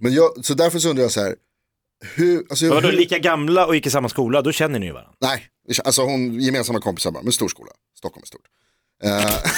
Men 0.00 0.12
jag, 0.12 0.44
så 0.44 0.54
därför 0.54 0.78
så 0.78 0.90
undrar 0.90 1.02
jag 1.02 1.12
så 1.12 1.20
här, 1.20 1.36
hur, 2.14 2.46
alltså, 2.50 2.68
Var 2.68 2.82
de 2.82 2.88
hur, 2.88 2.96
lika 2.96 3.18
gamla 3.18 3.66
och 3.66 3.74
gick 3.74 3.86
i 3.86 3.90
samma 3.90 4.08
skola, 4.08 4.42
då 4.42 4.52
känner 4.52 4.78
ni 4.78 4.86
ju 4.86 4.92
varandra. 4.92 5.14
nej, 5.20 5.48
alltså 5.84 6.02
hon, 6.02 6.40
gemensamma 6.40 6.80
kompisar 6.80 7.10
bara, 7.10 7.22
men 7.22 7.32
stor 7.32 7.48
skola, 7.48 7.70
Stockholm 7.98 8.22
är 8.22 8.26
stort. 8.26 8.46
Eh, 9.02 9.50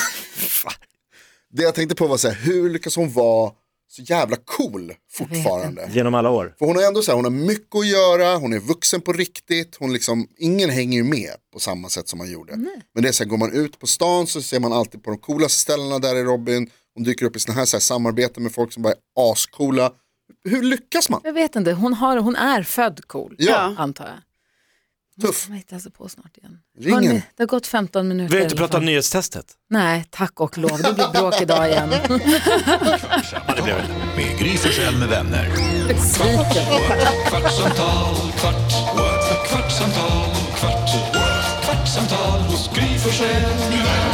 det 1.50 1.62
jag 1.62 1.75
tänkte 1.75 1.94
på 1.94 2.06
var 2.06 2.16
så 2.16 2.28
här, 2.28 2.34
hur 2.34 2.70
lyckas 2.70 2.96
hon 2.96 3.12
vara 3.12 3.52
så 3.96 4.02
jävla 4.02 4.36
cool 4.44 4.92
fortfarande? 5.12 5.88
Genom 5.92 6.14
alla 6.14 6.30
år. 6.30 6.54
För 6.58 6.66
hon 6.66 6.76
har 6.76 6.82
ändå 6.82 7.02
så 7.02 7.10
här, 7.10 7.16
hon 7.16 7.24
har 7.24 7.30
mycket 7.30 7.74
att 7.76 7.86
göra, 7.86 8.36
hon 8.36 8.52
är 8.52 8.58
vuxen 8.58 9.00
på 9.00 9.12
riktigt, 9.12 9.76
hon 9.80 9.92
liksom, 9.92 10.28
ingen 10.38 10.70
hänger 10.70 10.96
ju 10.98 11.04
med 11.04 11.30
på 11.52 11.58
samma 11.60 11.88
sätt 11.88 12.08
som 12.08 12.18
man 12.18 12.30
gjorde. 12.30 12.56
Men 12.94 13.02
det 13.02 13.08
är 13.08 13.12
så 13.12 13.24
här, 13.24 13.30
går 13.30 13.36
man 13.36 13.52
ut 13.52 13.78
på 13.78 13.86
stan 13.86 14.26
så 14.26 14.42
ser 14.42 14.60
man 14.60 14.72
alltid 14.72 15.02
på 15.02 15.10
de 15.10 15.18
coolaste 15.18 15.58
ställena 15.58 15.98
där 15.98 16.16
i 16.16 16.22
Robin, 16.22 16.70
hon 16.94 17.04
dyker 17.04 17.26
upp 17.26 17.36
i 17.36 17.40
sådana 17.40 17.58
här, 17.58 17.66
så 17.66 17.76
här 17.76 17.80
samarbeten 17.80 18.42
med 18.42 18.52
folk 18.52 18.72
som 18.72 18.82
bara 18.82 18.92
är 18.92 19.32
ascoola. 19.32 19.92
Hur 20.44 20.62
lyckas 20.62 21.10
man? 21.10 21.20
Jag 21.24 21.32
vet 21.32 21.56
inte, 21.56 21.72
hon, 21.72 21.94
har, 21.94 22.16
hon 22.16 22.36
är 22.36 22.62
född 22.62 23.00
cool, 23.06 23.34
Ja. 23.38 23.74
antar 23.78 24.04
jag. 24.04 24.14
Tuff. 25.23 25.47
Jag 25.49 25.56
hittar 25.56 25.76
alltså 25.76 25.90
på 25.90 26.09
snart 26.09 26.37
igen. 26.37 26.59
Ring 26.80 26.94
Hörni, 26.94 27.06
henne. 27.06 27.23
det 27.37 27.42
har 27.42 27.47
gått 27.49 27.66
15 27.66 28.09
minuter. 28.09 28.30
Vi 28.35 28.37
har 28.37 28.44
inte 28.44 28.56
pratat 28.56 28.75
om 28.76 28.85
nyhetstestet. 28.85 29.47
Nej, 29.71 30.04
tack 30.11 30.40
och 30.40 30.59
lov. 30.59 30.83
Det 30.83 30.92
blir 30.94 31.09
bråk 31.12 31.40
idag 31.40 31.68
igen. 31.71 31.90
Ja, 33.33 33.54
det 33.56 33.62
blev 33.62 33.76
det. 33.76 33.88
Med 34.16 34.38
Gry 34.38 34.56
Forssell 34.56 34.97
med 34.97 35.09
vänner. 35.09 35.50
Besviken. 35.88 36.64
Kvartsamtal, 37.28 38.14
kvart, 38.38 38.73
kvartsamtal, 39.49 40.30
kvart, 40.56 40.90
kvartsamtal 41.64 42.40
hos 42.40 42.71
Gry 42.75 42.99
Forssell 42.99 43.42
med 43.42 43.71
vänner. 43.71 44.13